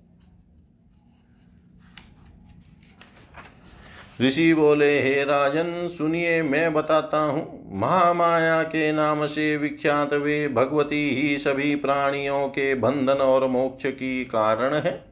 ऋषि 4.23 4.55
बोले, 4.55 5.03
हे 5.03 5.25
राजन, 5.25 5.89
सुनिए, 5.89 6.43
मैं 6.43 6.73
बताता 6.73 7.19
हूँ। 7.19 7.71
महामाया 7.73 8.63
के 8.63 8.93
नाम 8.93 9.27
से 9.27 9.57
विख्यात 9.57 10.13
वे 10.13 10.49
भगवती 10.49 11.15
ही 11.15 11.39
सभी 11.39 11.75
प्राणियों 11.75 12.49
के 12.49 12.75
बंधन 12.75 13.15
और 13.15 13.47
मोक्ष 13.47 13.87
की 13.87 14.25
कारण 14.25 14.75
है। 14.75 15.05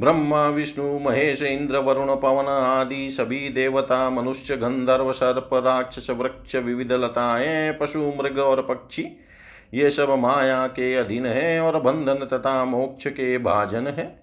ब्रह्मा, 0.00 0.48
विष्णु, 0.48 0.98
महेश, 0.98 1.42
इंद्र, 1.42 1.76
वरुण, 1.76 2.16
पवन 2.16 2.46
आदि 2.46 3.10
सभी 3.10 3.48
देवता, 3.48 4.10
मनुष्य, 4.10 4.56
गंधर्व, 4.56 5.12
सर्प, 5.12 5.50
राक्षस, 5.54 6.10
वृक्ष, 6.10 6.56
विविध 6.56 6.92
लताएँ, 6.92 7.72
पशु, 7.72 8.12
मृग 8.22 8.38
और 8.38 8.62
पक्षी, 8.62 9.06
ये 9.74 9.90
सब 9.90 10.10
माया 10.10 10.66
के 10.66 10.94
अधीन 10.94 11.26
है 11.26 11.60
और 11.60 11.80
बंधन 11.80 12.14
तथा 12.14 12.64
मोक्ष 12.64 13.06
के 13.06 13.38
भाजन 13.38 13.86
है। 13.86 14.21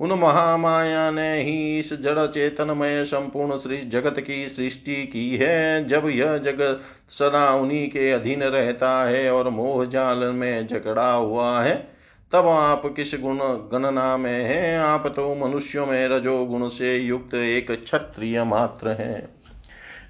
उन 0.00 0.12
महामाया 0.12 1.10
ने 1.10 1.42
ही 1.42 1.78
इस 1.78 2.02
जड़ 2.02 2.26
चेतनमय 2.26 3.04
संपूर्ण 3.04 3.58
श्री 3.58 3.76
जगत 3.76 4.20
की 4.20 4.48
सृष्टि 4.48 5.06
की 5.06 5.36
है। 5.36 5.88
जब 5.88 6.08
यह 6.08 6.38
जगत 6.38 6.80
सदा 7.10 7.54
उन्हीं 7.54 7.90
के 7.90 8.10
अधीन 8.10 8.42
रहता 8.42 9.04
है 9.04 9.32
और 9.32 9.48
मोह 9.48 9.84
जाल 9.84 10.18
में 10.18 10.66
जकड़ा 10.66 11.12
हुआ 11.12 11.60
है, 11.60 11.88
तब 12.32 12.46
आप 12.46 12.82
किस 12.86 13.20
गुण 13.20 13.38
गणना 13.38 14.16
में 14.16 14.44
हैं? 14.44 14.78
आप 14.78 15.06
तो 15.16 15.34
मनुष्यों 15.34 15.86
में 15.86 16.08
रजोगुण 16.08 16.68
से 16.68 16.96
युक्त 16.96 17.34
एक 17.34 17.70
क्षत्रिय 17.84 18.44
मात्र 18.44 18.88
हैं। 18.88 19.39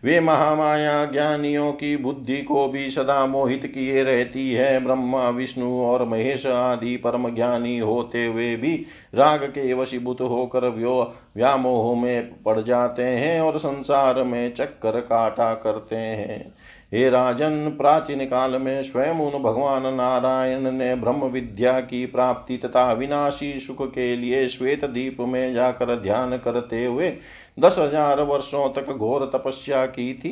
वे 0.04 0.20
महामाया 0.20 1.04
ज्ञानियों 1.04 1.72
की 1.72 1.96
बुद्धि 1.96 2.36
को 2.42 2.68
भी 2.68 2.90
सदा 2.90 3.26
मोहित 3.26 3.66
किए 3.66 4.04
रहती 4.04 4.52
है। 4.52 4.84
ब्रह्मा, 4.84 5.28
विष्णु 5.28 5.80
और 5.80 6.04
महेश 6.04 6.46
आदि 6.46 6.96
परम 6.96 7.34
ज्ञानी 7.34 7.78
होते 7.78 8.26
हुए 8.26 8.56
भी 8.56 8.86
राग 9.14 9.44
के 9.44 9.72
वशीभूत 9.72 10.20
होकर 10.20 10.68
व्यो 10.68 11.14
व्यामोह 11.36 12.00
में 12.02 12.42
पड़ 12.42 12.60
जाते 12.60 13.02
हैं 13.02 13.40
और 13.40 13.58
संसार 13.58 14.22
में 14.22 14.54
चक्कर 14.54 15.00
काटा 15.00 15.54
करते 15.54 15.96
हैं। 15.96 16.52
हे 16.92 17.08
राजन, 17.10 17.74
प्राचीन 17.78 18.24
काल 18.26 18.56
में 18.58 18.82
स्वयं 18.82 19.20
उन 19.22 19.42
भगवान 19.42 19.82
नारायण 19.94 20.70
ने 20.70 20.94
ब्रह्म 20.94 21.24
विद्या 21.24 21.78
की 21.80 22.04
प्राप्ति 22.06 22.56
तथा 22.56 22.92
विनाशी 22.92 23.58
सुख 23.60 23.86
के 23.88 24.14
लिए 24.16 24.46
श्वेत 24.48 24.84
दीप 24.84 25.20
में 25.20 25.52
जाकर 25.54 25.94
ध्यान 25.96 26.36
करते 26.38 26.84
हुए 26.84 27.12
दस 27.60 27.76
हज़ार 27.78 28.22
वर्षों 28.22 28.68
तक 28.72 28.92
घोर 28.92 29.30
तपस्या 29.34 29.84
की 29.86 30.12
थी। 30.14 30.30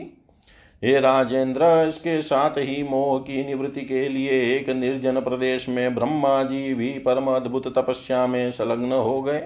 हे 0.82 0.98
राजेंद्र, 1.00 1.86
इसके 1.88 2.20
साथ 2.22 2.58
ही 2.58 2.82
मोह 2.82 3.18
की 3.18 3.44
निवृत्ति 3.46 3.80
के 3.80 4.08
लिए 4.08 4.40
एक 4.56 4.68
निर्जन 4.70 5.20
प्रदेश 5.20 5.68
में 5.68 5.94
ब्रह्मा 5.94 6.42
जी 6.42 6.74
भी 6.74 6.90
परम 6.98 7.26
अद्भुत 7.26 7.66
तपस्या 7.78 8.26
में 8.26 8.50
संलग्न 8.50 8.92
हो 8.92 9.22
गए। 9.22 9.42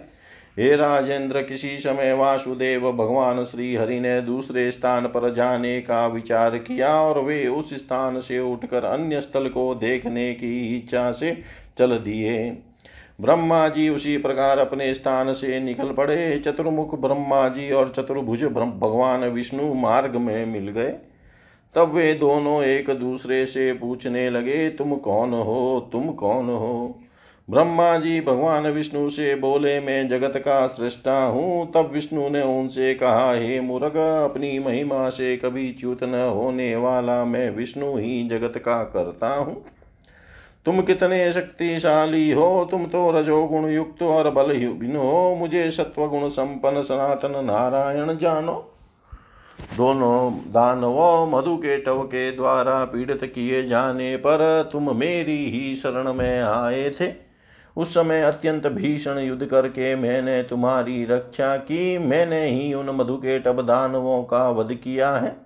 हे 0.56 0.74
राजेंद्र, 0.76 1.42
किसी 1.42 1.78
समय 1.78 2.12
वासुदेव 2.12 2.90
भगवान 2.92 3.42
श्री 3.44 3.74
हरि 3.74 3.98
ने 4.00 4.20
दूसरे 4.20 4.70
स्थान 4.72 5.06
पर 5.06 5.32
जाने 5.32 5.80
का 5.80 6.06
विचार 6.06 6.56
किया 6.58 6.94
और 7.02 7.20
वे 7.20 7.46
उस 7.48 7.74
स्थान 7.74 8.18
से 8.20 8.40
उठकर 8.40 8.84
अन्य 8.84 9.20
स्थल 9.20 9.48
को 9.48 9.74
देखने 9.74 10.32
की 10.34 10.76
इच्छा 10.76 11.10
से 11.12 11.32
चल 11.78 11.96
दिए। 11.98 12.38
ब्रह्मा 13.20 13.68
जी 13.68 13.88
उसी 13.88 14.16
प्रकार 14.16 14.58
अपने 14.58 14.92
स्थान 14.94 15.32
से 15.32 15.60
निकल 15.60 15.92
पड़े। 15.92 16.38
चतुर्मुख 16.38 16.98
ब्रह्मा 17.00 17.48
जी 17.48 17.70
और 17.70 17.88
चतुर्भुज 17.88 18.44
भगवान 18.44 19.24
विष्णु 19.24 19.72
मार्ग 19.74 20.16
में 20.16 20.46
मिल 20.46 20.68
गए। 20.68 20.94
तब 21.74 21.92
वे 21.92 22.12
दोनों 22.14 22.62
एक 22.62 22.90
दूसरे 22.90 23.46
से 23.46 23.72
पूछने 23.72 24.28
लगे, 24.30 24.68
तुम 24.70 24.94
कौन 24.96 25.32
हो? 25.32 25.88
तुम 25.92 26.08
कौन 26.08 26.48
हो? 26.48 26.98
ब्रह्मा 27.52 27.98
जी 27.98 28.20
भगवान 28.20 28.66
विष्णु 28.66 29.10
से 29.10 29.34
बोले, 29.34 29.80
मैं 29.80 30.08
जगत 30.08 30.36
का 30.36 30.66
सृष्टा 30.66 31.24
हूँ। 31.24 31.72
तब 31.72 31.90
विष्णु 31.92 32.28
ने 32.28 32.42
उनसे 32.42 32.94
कहा, 32.94 33.32
हे 33.34 33.60
मुरग, 33.60 33.96
अपनी 34.30 34.58
महिमा 34.58 35.08
से 35.08 35.36
कभी 35.36 35.72
च्युत 35.72 36.04
न 36.04 36.14
होने 36.14 36.76
वाला 36.76 37.24
मैं 37.24 37.50
विष्णु 37.50 37.96
ही 37.96 38.28
जगत 38.28 38.58
का 38.58 38.82
करता 38.84 39.34
हूँ। 39.34 39.64
तुम 40.66 40.80
कितने 40.82 41.32
शक्तिशाली 41.32 42.30
हो, 42.30 42.68
तुम 42.70 42.86
तो 42.86 43.10
रजोगुण 43.10 43.68
युक्त 43.68 44.02
और 44.02 44.30
बलहीन 44.30 44.96
हो। 44.96 45.34
मुझे 45.34 45.70
सत्वगुण 45.70 46.28
संपन्न 46.28 46.82
सनातन 46.82 47.44
नारायण 47.44 48.16
जानो। 48.18 48.54
दोनों 49.76 50.32
दानवों 50.52 51.26
मधु 51.30 51.56
के 51.56 51.76
टव 51.78 52.02
के 52.02 52.32
द्वारा 52.32 52.84
पीड़ित 52.84 53.24
किए 53.24 53.62
जाने 53.62 54.16
पर 54.16 54.70
तुम 54.72 54.96
मेरी 54.96 55.50
ही 55.50 55.76
शरण 55.76 56.12
में 56.12 56.40
आए 56.42 56.90
थे। 56.90 57.31
उस 57.76 57.94
समय 57.94 58.22
अत्यंत 58.22 58.66
भीषण 58.66 59.18
युद्ध 59.18 59.46
करके 59.46 59.96
मैंने 59.96 60.42
तुम्हारी 60.42 61.04
रक्षा 61.04 61.56
की। 61.56 61.98
मैंने 61.98 62.46
ही 62.46 62.74
उन 62.74 62.90
मधु 62.90 63.16
के 63.16 63.38
टब 63.38 63.66
दानवों 63.66 64.24
का 64.24 64.48
वध 64.48 64.74
किया 64.74 65.12
है। 65.16 65.36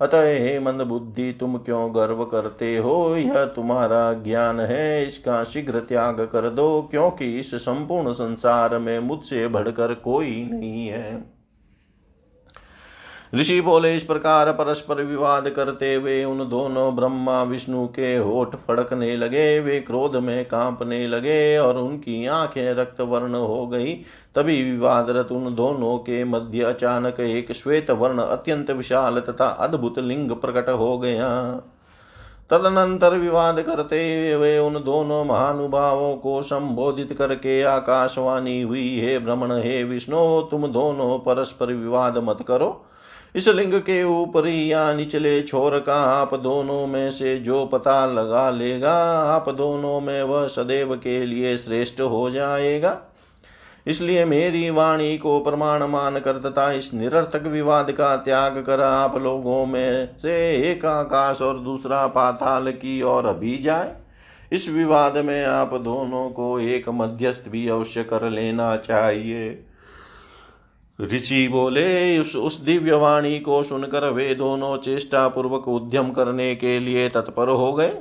अतः 0.00 0.22
हे 0.22 0.58
मंद 0.58 0.82
बुद्धि 0.82 1.36
तुम 1.40 1.56
क्यों 1.56 1.94
गर्व 1.94 2.24
करते 2.24 2.76
हो? 2.76 3.16
यह 3.16 3.44
तुम्हारा 3.44 4.12
ज्ञान 4.12 4.60
है, 4.60 5.04
इसका 5.04 5.44
शीघ्र 5.44 5.80
त्याग 5.80 6.20
कर 6.20 6.50
दो, 6.50 6.88
क्योंकि 6.90 7.38
इस 7.38 7.54
संपूर्ण 7.54 8.12
संसार 8.12 8.78
में 8.78 8.98
मुझसे 8.98 9.48
बढ़कर 9.48 9.94
कोई 9.94 10.48
नहीं 10.52 10.88
है। 10.88 11.36
ऋषि 13.36 13.60
बोले, 13.60 13.96
इस 13.96 14.02
प्रकार 14.02 14.52
परस्पर 14.52 15.02
विवाद 15.02 15.48
करते 15.48 15.94
हुए 15.94 16.24
उन 16.24 16.48
दोनों 16.48 16.96
ब्रह्मा 16.96 17.42
विष्णु 17.42 17.86
के 17.86 18.16
होठ 18.16 18.56
फड़कने 18.68 19.16
लगे, 19.16 19.60
वे 19.60 19.80
क्रोध 19.80 20.16
में 20.16 20.44
कांपने 20.44 21.06
लगे 21.06 21.58
और 21.58 21.78
उनकी 21.78 22.26
आँखें 22.26 22.74
रक्त 22.74 23.00
वर्ण 23.00 23.34
हो 23.34 23.66
गई। 23.66 23.94
तभी 24.34 24.70
विवादरत 24.70 25.32
उन 25.32 25.54
दोनों 25.54 25.98
के 25.98 26.24
मध्य 26.24 26.62
अचानक 26.62 27.20
एक 27.20 27.52
श्वेत 27.52 27.90
वर्ण 27.90 28.18
अत्यंत 28.18 28.70
विशाल 28.70 29.20
तथा 29.20 29.48
अद्भुत 29.48 29.98
लिंग 29.98 30.30
प्रकट 30.30 30.68
हो 30.68 30.98
गया। 30.98 31.28
तदनंतर 32.50 33.14
विवाद 33.14 33.62
करते 33.62 34.32
हुए 34.32 34.58
उन 34.58 34.74
दोनों 34.74 35.24
महानुभावों 35.24 36.16
को 36.16 36.42
संबोधित 36.42 37.12
करके 37.12 37.62
आकाशवाणी 37.62 38.62
हुई, 38.62 39.00
हे 39.00 39.18
भ्रमण 39.18 39.52
हे 39.52 39.84
विष्णु, 39.84 40.40
तुम 40.40 40.66
दोनों 40.66 41.18
परस्पर 41.18 41.66
विवाद 41.66 42.18
मत 42.18 42.38
करो। 42.48 42.86
इस 43.36 43.48
लिंग 43.48 43.72
के 43.80 44.02
ऊपरी 44.04 44.72
या 44.72 44.92
निचले 44.94 45.42
छोर 45.42 45.78
का 45.78 45.94
आप 45.94 46.34
दोनों 46.34 46.86
में 46.86 47.10
से 47.10 47.36
जो 47.38 47.64
पता 47.66 48.06
लगा 48.06 48.50
लेगा, 48.50 48.94
आप 49.34 49.48
दोनों 49.48 50.00
में 50.00 50.22
वह 50.22 50.46
सदैव 50.48 50.94
के 50.96 51.26
लिए 51.26 51.56
श्रेष्ठ 51.56 52.00
हो 52.00 52.30
जाएगा। 52.30 52.98
इसलिए 53.86 54.24
मेरी 54.24 54.70
वाणी 54.70 55.18
को 55.18 55.38
प्रमाण 55.40 55.82
मान 55.82 56.18
कर 56.18 56.38
तथा 56.40 56.70
इस 56.72 56.94
निरर्थक 56.94 57.46
विवाद 57.46 57.90
का 57.90 58.16
त्याग 58.16 58.58
कर 58.66 58.80
आप 58.80 59.16
लोगों 59.18 59.66
में 59.66 60.08
से 60.22 60.34
एक 60.70 60.84
आकाश 60.86 61.42
और 61.42 61.58
दूसरा 61.58 62.06
पाताल 62.06 62.72
की 62.72 63.02
ओर 63.02 63.26
अभी 63.26 63.58
जाए। 63.58 63.94
इस 64.52 64.68
विवाद 64.70 65.16
में 65.16 65.44
आप 65.44 65.74
दोनों 65.74 66.28
को 66.30 66.58
एक 66.60 66.88
मध्यस्थ 66.88 67.48
भी 67.48 67.68
अवश्य 67.68 68.04
कर 68.04 68.30
लेना 68.30 68.76
चाहिए। 68.76 69.48
ऋषि 71.00 71.48
बोले, 71.48 72.18
उस 72.18 72.34
उस 72.36 72.60
दिव्य 72.60 72.92
वाणी 72.92 73.38
को 73.40 73.62
सुनकर 73.62 74.08
वे 74.10 74.34
दोनों 74.34 74.76
चेष्टा 74.78 75.28
पूर्वक 75.28 75.68
उद्यम 75.68 76.10
करने 76.10 76.54
के 76.56 76.78
लिए 76.80 77.08
तत्पर 77.08 77.48
हो 77.48 77.72
गए 77.72 77.92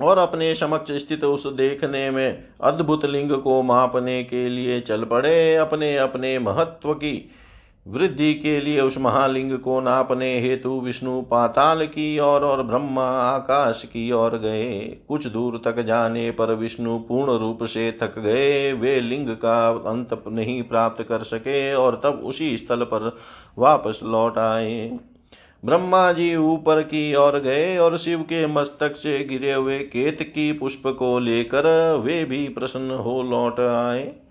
और 0.00 0.18
अपने 0.18 0.54
समक्ष 0.54 0.92
स्थित 0.92 1.24
उस 1.24 1.46
देखने 1.46 2.10
में 2.10 2.44
अद्भुत 2.60 3.04
लिंग 3.04 3.30
को 3.30 3.62
मापने 3.62 4.22
के 4.24 4.48
लिए 4.48 4.80
चल 4.80 5.04
पड़े। 5.04 5.54
अपने 5.56 5.96
अपने 5.96 6.38
महत्व 6.38 6.94
की 6.94 7.30
वृद्धि 7.86 8.34
के 8.34 8.60
लिए 8.60 8.80
उस 8.80 8.98
महालिंग 8.98 9.58
को 9.58 9.80
नापने 9.80 10.40
हेतु 10.40 10.80
विष्णु 10.80 11.22
पाताल 11.22 11.86
की 11.86 12.18
ओर 12.18 12.26
और, 12.26 12.44
और 12.44 12.62
ब्रह्मा 12.62 13.08
आकाश 13.08 13.82
की 13.84 14.12
ओर 14.12 14.38
गए। 14.38 14.96
कुछ 15.08 15.26
दूर 15.26 15.62
तक 15.64 15.82
जाने 15.82 16.30
पर 16.30 16.54
विष्णु 16.54 16.98
पूर्ण 16.98 17.38
रूप 17.38 17.64
से 17.64 17.98
थक 18.02 18.18
गए। 18.18 18.72
वे 18.72 19.00
लिंग 19.00 19.28
का 19.28 19.68
अंत 19.68 20.24
नहीं 20.28 20.62
प्राप्त 20.62 21.02
कर 21.02 21.18
सके 21.18 21.74
और 21.74 22.00
तब 22.04 22.22
उसी 22.24 22.56
स्थल 22.56 22.82
पर 22.82 23.18
वापस 23.58 24.00
लौट 24.04 24.38
आए। 24.38 24.98
ब्रह्मा 25.64 26.12
जी 26.12 26.36
ऊपर 26.36 26.82
की 26.82 27.14
ओर 27.14 27.38
गए 27.38 27.78
और 27.78 27.96
शिव 27.96 28.20
के 28.20 28.46
मस्तक 28.46 28.96
से 28.96 29.24
गिरे 29.24 29.52
हुए 29.52 29.78
केत 29.78 30.22
की 30.22 30.52
पुष्प 30.52 30.82
को 30.86 31.18
लेकर 31.18 31.94
वे 32.04 32.24
भी 32.24 32.48
प्रसन्न 32.48 32.90
हो 32.90 33.22
लौट 33.22 33.60
आए। 33.60 34.21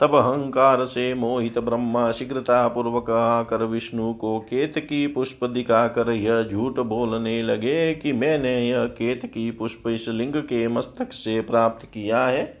तब 0.00 0.14
अहंकार 0.14 0.84
से 0.84 1.14
मोहित 1.14 1.58
ब्रह्मा 1.58 2.10
शीघ्रता 2.12 2.68
पूर्वक 2.68 3.10
आकर 3.10 3.62
विष्णु 3.64 4.12
को 4.14 4.38
केत 4.40 4.78
की 4.78 5.06
पुष्प 5.06 5.44
दिखाकर 5.44 6.10
यह 6.10 6.42
झूठ 6.42 6.78
बोलने 6.78 7.42
लगे 7.42 7.94
कि 7.94 8.12
मैंने 8.12 8.68
यह 8.68 8.84
केत 8.84 9.26
की 9.26 9.50
पुष्प 9.50 9.88
इस 9.88 10.08
लिंग 10.08 10.34
के 10.34 10.68
मस्तक 10.68 11.12
से 11.12 11.40
प्राप्त 11.40 11.86
किया 11.86 12.24
है। 12.26 12.60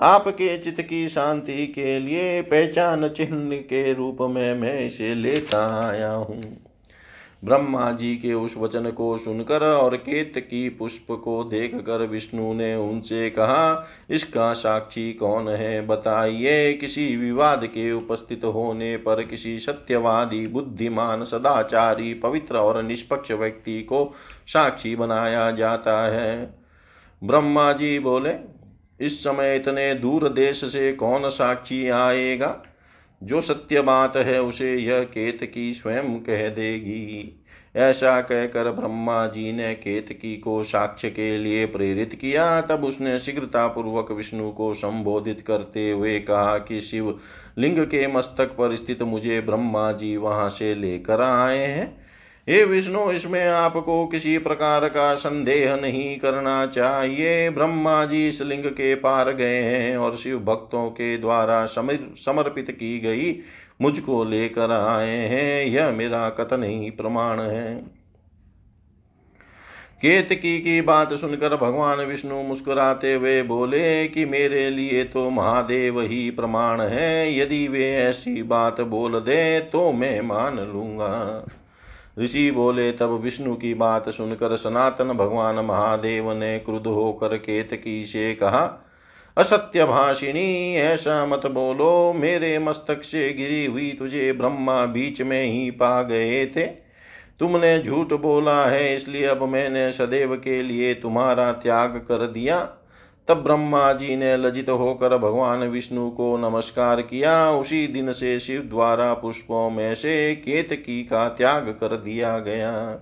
आपके 0.00 0.58
चित्त 0.58 0.80
की 0.80 1.08
शांति 1.08 1.66
के 1.66 1.98
लिए 1.98 2.42
पहचान 2.42 3.08
चिन्ह 3.08 3.56
के 3.56 3.92
रूप 3.94 4.18
में 4.20 4.54
मैं 4.54 4.86
इसे 4.86 5.14
लेता 5.14 5.88
आया 5.88 6.12
हूँ। 6.12 6.42
ब्रह्मा 7.44 7.92
जी 7.92 8.16
के 8.16 8.34
उस 8.34 8.56
वचन 8.56 8.90
को 8.90 9.18
सुनकर 9.18 9.62
और 9.62 9.96
केत 9.96 10.32
की 10.38 10.68
पुष्प 10.68 11.06
को 11.10 11.44
देख 11.44 11.74
कर 11.74 12.06
विष्णु 12.06 12.52
ने 12.52 12.74
उनसे 12.74 13.30
कहा, 13.30 13.88
इसका 14.10 14.52
साक्षी 14.52 15.12
कौन 15.12 15.48
है? 15.48 15.86
बताइए। 15.86 16.72
किसी 16.72 17.16
विवाद 17.16 17.66
के 17.66 17.92
उपस्थित 17.92 18.44
होने 18.44 18.96
पर 18.96 19.22
किसी 19.22 19.58
सत्यवादी, 19.58 20.46
बुद्धिमान, 20.46 21.24
सदाचारी, 21.24 22.14
पवित्र 22.14 22.56
और 22.56 22.82
निष्पक्ष 22.82 23.32
व्यक्ति 23.32 23.82
को 23.82 24.14
साक्षी 24.46 24.96
बनाया 24.96 25.50
जाता 25.50 26.02
है। 26.02 26.54
ब्रह्मा 27.24 27.72
जी 27.72 27.98
बोले, 27.98 28.34
इस 29.00 29.24
समय 29.24 29.56
इतने 29.56 29.94
दूर 29.94 30.28
देश 30.28 30.64
से 30.64 30.92
कौन 30.92 31.28
साक्षी 31.28 31.88
आएगा? 31.88 32.62
जो 33.22 33.40
सत्य 33.40 33.80
बात 33.80 34.16
है 34.16 34.42
उसे 34.42 34.76
यह 34.76 35.02
केतकी 35.02 35.72
स्वयं 35.72 36.20
कह 36.20 36.48
देगी। 36.48 37.36
ऐसा 37.76 38.20
कहकर 38.20 38.70
ब्रह्मा 38.70 39.26
जी 39.26 39.52
ने 39.52 39.74
केतकी 39.74 40.36
को 40.36 40.64
साक्ष्य 40.64 41.10
के 41.10 41.38
लिए 41.38 41.66
प्रेरित 41.66 42.14
किया। 42.14 42.60
तब 42.60 42.84
उसने 42.84 43.18
शीघ्रतापूर्वक 43.18 44.10
विष्णु 44.12 44.50
को 44.50 44.74
संबोधित 44.74 45.44
करते 45.46 45.90
हुए 45.90 46.20
कहा 46.20 46.58
कि 46.58 46.80
शिव, 46.80 47.20
लिंग 47.58 47.78
के 47.78 48.06
मस्तक 48.06 48.46
पर 48.46 48.76
स्थित 48.76 49.02
मुझे 49.02 49.40
ब्रह्मा 49.40 49.92
जी 49.92 50.16
वहाँ 50.16 50.48
से 50.48 50.74
लेकर 50.74 51.20
आए 51.20 51.66
हैं। 51.66 51.99
हे 52.50 52.62
विष्णु, 52.64 53.10
इसमें 53.12 53.46
आपको 53.46 54.06
किसी 54.06 54.36
प्रकार 54.38 54.88
का 54.88 55.14
संदेह 55.14 55.74
नहीं 55.76 56.18
करना 56.18 56.66
चाहिए। 56.66 57.50
ब्रह्मा 57.50 58.04
जी 58.04 58.26
इस 58.28 58.40
लिंग 58.42 58.64
के 58.64 58.94
पार 58.94 59.30
गए 59.32 59.60
हैं 59.62 59.96
और 59.96 60.16
शिव 60.16 60.38
भक्तों 60.38 60.88
के 60.90 61.16
द्वारा 61.18 61.64
समर्पित 61.66 62.70
की 62.70 62.98
गई 63.00 63.32
मुझको 63.82 64.24
लेकर 64.24 64.70
आए 64.70 65.16
हैं। 65.28 65.64
यह 65.66 65.90
मेरा 65.90 66.28
कथन 66.30 66.64
ही 66.64 66.90
प्रमाण 66.90 67.40
है। 67.40 67.74
केतकी 70.02 70.58
की 70.58 70.80
बात 70.80 71.12
सुनकर 71.14 71.56
भगवान 71.56 71.98
विष्णु 72.00 72.42
मुस्कुराते 72.42 73.14
हुए 73.14 73.42
बोले 73.42 74.06
कि 74.08 74.24
मेरे 74.24 74.68
लिए 74.70 75.04
तो 75.04 75.28
महादेव 75.30 76.00
ही 76.00 76.30
प्रमाण 76.30 76.80
है। 76.80 77.38
यदि 77.38 77.66
वे 77.68 77.92
ऐसी 77.94 78.42
बात 78.42 78.80
बोल 78.80 79.18
दे 79.20 79.60
तो 79.72 79.90
मैं 79.92 80.20
मान 80.20 80.58
लूँगा। 80.72 81.46
ऋषि 82.20 82.50
बोले, 82.50 82.92
तब 82.92 83.10
विष्णु 83.10 83.54
की 83.54 83.74
बात 83.74 84.08
सुनकर 84.08 84.56
सनातन 84.56 85.08
भगवान 85.08 85.54
महादेव 85.54 86.32
ने 86.32 86.58
क्रुद्ध 86.58 86.86
होकर 86.86 87.36
केतकी 87.36 88.04
से 88.04 88.34
कहा, 88.34 88.86
असत्य 89.36 89.84
भाषिणी, 89.84 90.76
ऐसा 90.76 91.26
मत 91.26 91.46
बोलो, 91.46 92.12
मेरे 92.12 92.58
मस्तक 92.58 93.02
से 93.02 93.32
गिरी 93.32 93.66
हुई 93.66 93.96
तुझे 93.98 94.32
ब्रह्मा 94.32 94.86
बीच 94.86 95.22
में 95.22 95.44
ही 95.44 95.70
पा 95.70 96.02
गए 96.02 96.46
थे। 96.46 96.66
तुमने 97.40 97.82
झूठ 97.82 98.12
बोला 98.12 98.64
है, 98.64 98.94
इसलिए 98.96 99.24
अब 99.24 99.42
मैंने 99.42 99.92
सदैव 99.92 100.36
के 100.36 100.62
लिए 100.62 100.94
तुम्हारा 100.94 101.52
त्याग 101.52 101.90
कर 101.90 102.26
दिया। 102.26 102.58
तब 103.28 103.36
ब्रह्मा 103.36 103.92
जी 103.92 104.16
ने 104.16 104.36
लजित 104.36 104.68
होकर 104.68 105.18
भगवान 105.18 105.58
विष्णु 105.58 106.10
को 106.10 106.36
नमस्कार 106.36 107.00
किया। 107.02 107.50
उसी 107.50 107.86
दिन 107.86 108.12
से 108.12 108.40
शिव 108.40 108.60
द्वारा 108.60 109.14
पुष्पों 109.14 109.70
में 109.70 109.94
से 109.94 110.34
केतकी 110.34 111.02
का 111.02 111.28
त्याग 111.28 111.62
कर 111.62 111.96
दिया 111.96 112.38
गया। 112.38 113.00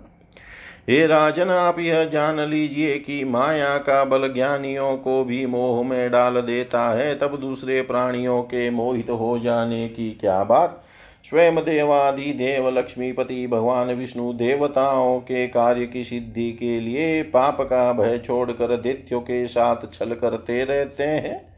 हे 0.89 1.07
राजन, 1.07 1.49
आप 1.49 1.79
यह 1.79 2.05
जान 2.05 2.41
लीजिए 2.41 2.99
कि 2.99 3.25
माया 3.25 3.79
का 3.79 4.05
बल 4.05 4.33
ज्ञानियों 4.35 4.97
को 4.97 5.25
भी 5.25 5.47
मोह 5.47 5.85
में 5.85 6.11
डाल 6.11 6.41
देता 6.41 6.89
है। 6.89 7.19
तब 7.19 7.37
दूसरे 7.37 7.83
प्राणियों 7.83 8.43
के 8.43 8.71
मोहित 8.71 9.11
हो 9.11 9.39
जाने 9.39 9.89
की 9.89 10.11
क्या 10.11 10.45
बात? 10.45 10.85
स्वयं 11.31 11.57
देवादि 11.57 12.33
देव 12.33 12.68
लक्ष्मीपति 12.68 13.47
भगवान 13.47 13.89
विष्णु 13.89 14.33
देवताओं 14.33 15.18
के 15.20 15.47
कार्य 15.49 15.87
की 15.87 16.05
सिद्धि 16.05 16.53
के 16.53 16.81
लिए 16.81 17.22
पाप 17.22 17.61
का 17.61 17.93
भय 17.93 18.18
छोड़कर 18.18 18.76
दैत्यों 18.76 19.20
के 19.20 19.47
साथ 19.47 19.76
छल 19.95 20.14
करते 20.14 20.64
रहते 20.64 21.05
हैं। 21.05 21.55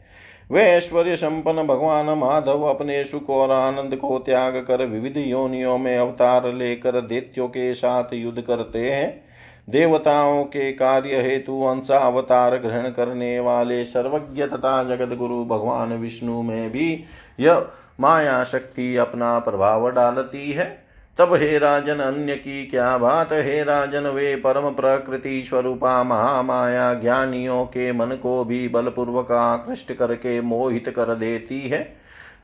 वे 0.52 0.62
ऐश्वर्य 0.62 1.16
संपन्न 1.16 1.66
भगवान 1.66 2.06
माधव 2.06 2.62
अपने 2.62 3.04
सुख 3.04 3.30
और 3.30 3.50
आनंद 3.50 3.96
को 3.96 4.18
त्याग 4.18 4.56
कर 4.68 4.86
विविध 4.86 5.16
योनियों 5.16 5.78
में 5.78 5.96
अवतार 5.98 6.52
लेकर 6.54 7.00
दैत्यों 7.00 7.48
के 7.48 7.74
साथ 7.74 8.14
युद्ध 8.14 8.40
करते 8.40 8.90
हैं। 8.90 9.24
देवताओं 9.70 10.44
के 10.44 10.72
कार्य 10.72 11.20
हेतु 11.20 11.62
अंशा 11.62 11.98
अवतार 11.98 12.56
ग्रहण 12.56 12.88
करने 12.88 13.40
वाले 13.40 13.84
सर्वज्ञ 13.84 14.46
तथा 14.46 14.82
जगत 14.84 15.16
गुरु 15.16 15.44
भगवान 15.44 15.92
विष्णु 15.92 16.42
में 16.42 16.70
भी 16.70 17.04
यह 17.40 17.68
माया 18.00 18.44
शक्ति 18.44 18.96
अपना 18.96 19.38
प्रभाव 19.38 19.90
डालती 19.90 20.52
है। 20.52 20.84
तब 21.18 21.34
हे 21.34 21.58
राजन, 21.58 21.94
अन्य 21.94 22.34
की 22.34 22.66
क्या 22.66 22.98
बात? 22.98 23.28
हे 23.32 23.62
राजन, 23.62 24.06
वे 24.06 24.36
परम 24.36 24.70
प्रकृति 24.70 25.42
स्वरूपा 25.42 26.02
महामाया 26.02 26.94
ज्ञानियों 26.94 27.64
के 27.64 27.92
मन 27.92 28.06
को 28.06 28.44
भी 28.44 28.68
बलपूर्वक 28.68 29.32
आकृष्ट 29.32 29.92
करके 29.92 30.40
मोहित 30.40 30.88
कर 30.88 31.14
देती 31.14 31.60
है। 31.60 31.96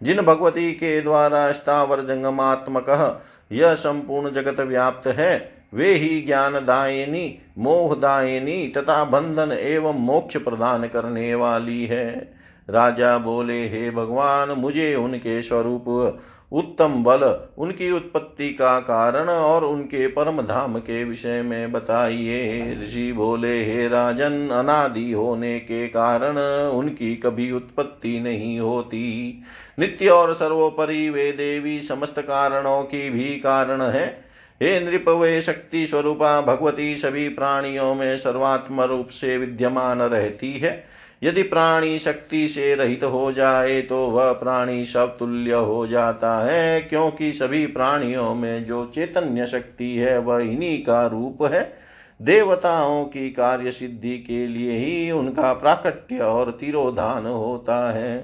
जिन 0.02 0.20
भगवती 0.20 0.72
के 0.72 1.00
द्वारा 1.00 1.52
स्थावर 1.52 2.00
जंगमात्मक 2.00 3.22
यह 3.52 3.74
संपूर्ण 3.74 4.30
जगत 4.30 4.60
व्याप्त 4.60 5.06
है, 5.06 5.52
वे 5.74 5.92
ही 5.92 6.22
ज्ञानदायिनी, 6.22 7.38
मोहदायिनी 7.58 8.72
तथा 8.76 9.04
बंधन 9.04 9.52
एवं 9.52 9.94
मोक्ष 9.94 10.36
प्रदान 10.36 10.84
करने 10.84 11.34
वाली 11.34 11.86
है। 11.86 12.35
राजा 12.70 13.18
बोले, 13.18 13.68
हे 13.68 13.90
भगवान, 13.90 14.50
मुझे 14.50 14.94
उनके 14.94 15.42
स्वरूप, 15.42 16.18
उत्तम 16.52 17.04
बल, 17.04 17.46
उनकी 17.58 17.90
उत्पत्ति 17.90 18.50
का 18.50 18.80
कारण 18.80 19.28
और 19.28 19.64
उनके 19.64 20.06
परम 20.06 20.42
धाम 20.42 20.78
के 20.78 21.04
विषय 21.04 21.42
में 21.42 21.72
बताइए। 21.72 22.78
ऋषि 22.82 23.12
बोले, 23.12 23.64
हे 23.64 23.88
राजन, 23.88 24.48
अनादि 24.48 25.12
होने 25.12 25.58
के 25.58 25.88
कारण 25.88 26.38
उनकी 26.68 27.16
कभी 27.16 27.52
उत्पत्ति 27.52 28.20
नहीं 28.20 28.60
होती। 28.60 29.42
नित्य 29.78 30.08
और 30.08 30.34
सर्वोपरि 30.34 31.10
वे 31.10 31.32
देवी 31.32 31.80
समस्त 31.80 32.18
कारणों 32.18 32.82
की 32.82 33.10
भी 33.10 33.24
कारण 33.24 33.82
है। 33.82 34.24
हे 34.62 34.80
नृप, 34.80 35.08
वे 35.08 35.40
शक्ति 35.40 35.86
स्वरूपा, 35.86 36.40
भगवती 36.40 36.96
सभी 36.96 37.28
प्राणियों 37.28 37.94
में 37.94 38.16
सर्वात्म 38.16 38.80
रूप 38.80 39.08
से 39.08 39.38
विद्यमान 39.38 39.98
रहती 39.98 40.52
है। 40.52 40.84
यदि 41.22 41.42
प्राणी 41.42 41.98
शक्ति 41.98 42.46
से 42.48 42.74
रहित 42.74 43.04
हो 43.04 43.30
जाए 43.32 43.80
तो 43.82 43.96
वह 44.06 44.32
प्राणी 44.32 44.84
सब 44.84 45.16
तुल्य 45.18 45.52
हो 45.52 45.86
जाता 45.86 46.38
है, 46.46 46.80
क्योंकि 46.80 47.32
सभी 47.32 47.66
प्राणियों 47.66 48.34
में 48.34 48.64
जो 48.64 48.84
चैतन्य 48.86 49.46
शक्ति 49.46 49.90
है, 49.90 50.18
वह 50.18 50.42
इन्हीं 50.42 50.78
का 50.78 51.06
रूप 51.06 51.42
है। 51.44 51.62
देवताओं 52.20 53.04
की 53.04 53.30
कार्य 53.30 53.70
सिद्धि 53.70 54.16
के 54.18 54.46
लिए 54.46 54.78
ही 54.78 55.10
उनका 55.10 55.52
प्राकट्य 55.52 56.18
और 56.18 56.50
तिरोधान 56.50 57.26
होता 57.26 57.92
है। 57.92 58.16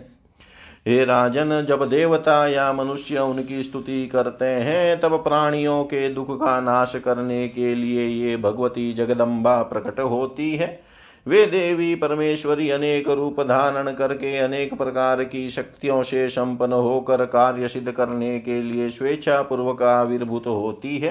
हे 0.89 1.05
राजन, 1.05 1.65
जब 1.69 1.89
देवता 1.89 2.47
या 2.47 2.73
मनुष्य 2.73 3.19
उनकी 3.19 3.63
स्तुति 3.63 4.07
करते 4.07 4.45
हैं, 4.45 5.01
तब 5.01 5.17
प्राणियों 5.17 5.83
के 5.85 6.09
दुख 6.09 6.39
का 6.39 6.61
नाश 6.61 6.97
करने 6.97 7.47
के 7.49 7.75
लिए 7.75 8.07
ये 8.07 8.37
भगवती 8.37 8.93
जगदम्बा 8.93 9.61
प्रकट 9.63 10.01
होती 10.01 10.55
है। 10.57 10.92
वे 11.27 11.47
देवी 11.47 11.95
परमेश्वरी 11.95 12.71
अनेक 12.71 13.09
रूप 13.09 13.41
धारण 13.41 13.93
करके 13.93 14.37
अनेक 14.39 14.75
प्रकार 14.75 15.25
की 15.25 15.49
शक्तियों 15.51 16.03
से 16.03 16.29
संपन्न 16.29 16.73
होकर 16.73 17.25
कार्य 17.27 17.69
सिद्ध 17.69 17.93
करने 17.93 18.39
के 18.41 18.63
लिए 18.63 18.89
स्वेच्छा 18.91 19.43
पूर्वक 19.43 19.83
आविर्भूत 19.83 20.47
होती 20.47 20.99
है। 20.99 21.11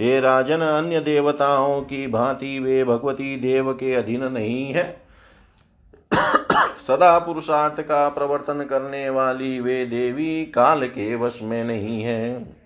हे 0.00 0.20
राजन, 0.20 0.58
अन्य 0.58 1.00
देवताओं 1.00 1.80
की 1.80 2.06
भांति 2.06 2.58
वे 2.58 2.84
भगवती 2.84 3.36
देव 3.36 3.72
के 3.72 3.94
अधीन 3.94 4.24
नहीं 4.24 4.72
है। 4.72 5.02
सदा 6.88 7.18
पुरुषार्थ 7.18 7.80
का 7.80 8.08
प्रवर्तन 8.08 8.66
करने 8.70 9.10
वाली 9.10 9.60
वे 9.60 9.84
देवी 9.86 10.44
काल 10.44 10.86
के 10.86 11.14
वश 11.14 11.40
में 11.42 11.64
नहीं 11.64 12.02
है। 12.02 12.61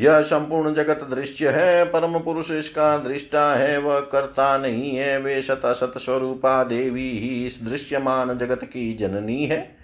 यह 0.00 0.20
संपूर्ण 0.20 0.74
जगत 0.74 1.06
दृश्य 1.10 1.48
है, 1.48 1.84
परम 1.84 2.18
पुरुष 2.18 2.50
इसका 2.50 2.98
दृष्टा 2.98 3.54
है, 3.54 3.78
वह 3.78 4.00
करता 4.00 4.58
नहीं 4.58 4.96
है, 4.96 5.18
वे 5.18 5.42
शत 5.42 5.62
असत 5.64 5.92
स्वरूपा 5.96 6.64
देवी 6.64 7.10
ही 7.10 7.46
इस 7.46 7.58
दृश्यमान 7.62 8.38
जगत 8.38 8.64
की 8.64 8.94
जननी 8.94 9.44
है। 9.44 9.76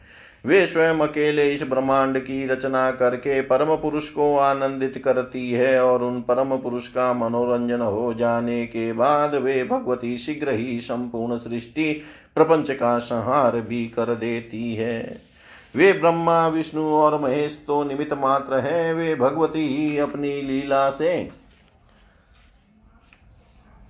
वे 0.47 0.67
स्वयं 0.67 0.99
अकेले 0.99 1.53
इस 1.53 1.63
ब्रह्मांड 1.63 2.19
की 2.19 2.47
रचना 2.47 2.91
करके 2.91 3.41
परम 3.41 3.77
पुरुष 3.77 4.09
को 4.09 4.37
आनंदित 4.39 5.03
करती 5.05 5.51
है 5.53 5.81
और 5.85 6.03
उन 6.03 6.21
परम 6.21 6.57
पुरुष 6.57 6.89
का 6.89 7.13
मनोरंजन 7.13 7.81
हो 7.81 8.15
जाने 8.15 8.67
के 8.67 8.93
बाद 8.93 9.35
वे 9.35 9.65
भगवती 9.65 10.19
शीघ्र 10.19 10.51
ही 10.51 10.81
संपूर्ण 10.81 11.37
सृष्टि, 11.37 12.03
प्रपंच 12.35 12.71
का 12.71 12.99
संहार 12.99 13.61
भी 13.61 13.85
कर 13.87 14.15
देती 14.15 14.75
है। 14.75 15.32
वे 15.75 15.93
ब्रह्मा, 15.93 16.49
विष्णु 16.49 16.83
और 16.85 17.21
महेश 17.21 17.65
तो 17.67 17.85
निमित्त 17.85 18.13
मात्र 18.13 18.55
है। 18.55 18.95
वे 18.95 19.15
भगवती 19.15 19.67
ही 19.69 19.99
अपनी 19.99 20.43
लीला 20.43 20.91
से 20.91 21.31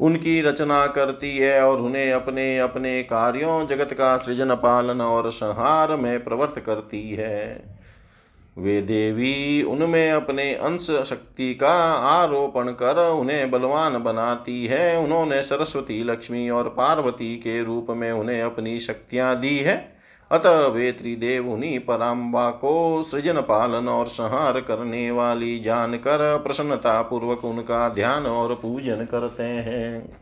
उनकी 0.01 0.41
रचना 0.43 0.87
करती 0.87 1.37
है 1.39 1.63
और 1.63 1.81
उन्हें 1.81 2.13
अपने 2.13 2.59
अपने 2.59 3.03
कार्यों, 3.03 3.67
जगत 3.67 3.93
का 3.93 4.17
सृजन, 4.17 4.55
पालन 4.55 5.01
और 5.01 5.31
संहार 5.31 5.97
में 5.97 6.25
प्रवर्त 6.25 6.59
करती 6.59 7.11
है। 7.11 7.65
वे 8.59 8.83
देवी 8.83 9.63
उनमें 9.63 10.11
अपने 10.13 10.55
अंश 10.55 10.87
शक्ति 11.07 11.55
का 11.55 11.75
आरोपण 11.95 12.69
कर 12.69 13.11
उन्हें 13.11 13.51
बलवान 13.51 14.03
बनाती 14.03 14.67
है। 14.67 14.99
उन्होंने 14.99 15.43
सरस्वती, 15.43 16.03
लक्ष्मी 16.05 16.51
और 16.51 16.69
पार्वती 16.69 17.37
के 17.37 17.63
रूप 17.65 17.87
में 17.91 18.13
उन्हें 18.13 18.43
अपनी 18.43 18.79
शक्तियाँ 18.81 19.41
दी 19.41 19.59
है। 19.59 20.02
अतः 20.33 20.67
वे 20.67 20.93
त्रिदेव 20.93 21.53
उन्हीं 21.53 21.79
पराम्बा 21.79 22.51
को 22.51 23.03
सृजन 23.03 23.41
पालन 23.41 23.89
और 23.89 24.07
संहार 24.07 24.61
करने 24.61 25.11
वाली 25.11 25.59
जानकर 25.61 26.39
प्रसन्नता 26.39 27.01
पूर्वक 27.03 27.45
उनका 27.45 27.89
ध्यान 27.89 28.27
और 28.27 28.55
पूजन 28.55 29.05
करते 29.05 29.43
हैं। 29.43 30.19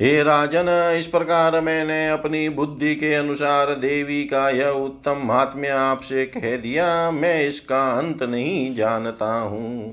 हे 0.00 0.22
राजन, 0.22 0.96
इस 0.98 1.06
प्रकार 1.06 1.60
मैंने 1.60 2.08
अपनी 2.08 2.48
बुद्धि 2.48 2.94
के 2.94 3.14
अनुसार 3.14 3.74
देवी 3.74 4.24
का 4.24 4.48
यह 4.50 4.68
उत्तम 4.68 5.22
महात्म्य 5.24 5.68
आपसे 5.68 6.26
कह 6.26 6.56
दिया। 6.56 7.10
मैं 7.10 7.46
इसका 7.46 7.82
अंत 7.92 8.22
नहीं 8.22 8.74
जानता 8.74 9.32
हूँ। 9.40 9.92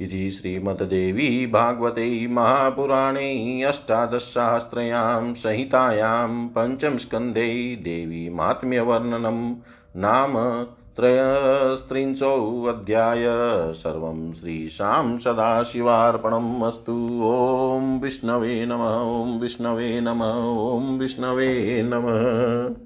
इति 0.00 0.30
श्रीमद्देवी 0.30 1.46
भागवते 1.46 2.26
महापुराणे 2.26 3.62
अष्टादशसहस्रयां 3.62 5.34
संहितायां 5.34 6.48
पञ्चमस्कन्धे 6.48 7.76
देवी 7.76 8.30
माहात्म्यवर्णनं 8.30 9.56
नाम 9.96 10.66
त्रयस्त्रिंशोऽध्याय। 10.96 13.24
सर्वं 13.72 14.32
श्रीशां 14.32 15.18
सदाशिवार्पणम् 15.18 16.62
अस्तु। 16.62 17.20
ॐ 17.24 18.02
विष्णवे 18.02 18.66
नम, 18.66 18.76
ॐ 18.76 19.40
विष्णवे 19.40 20.00
नम, 20.00 20.76
ॐ 20.76 20.98
विष्णवे 20.98 21.82
नमः। 21.84 22.76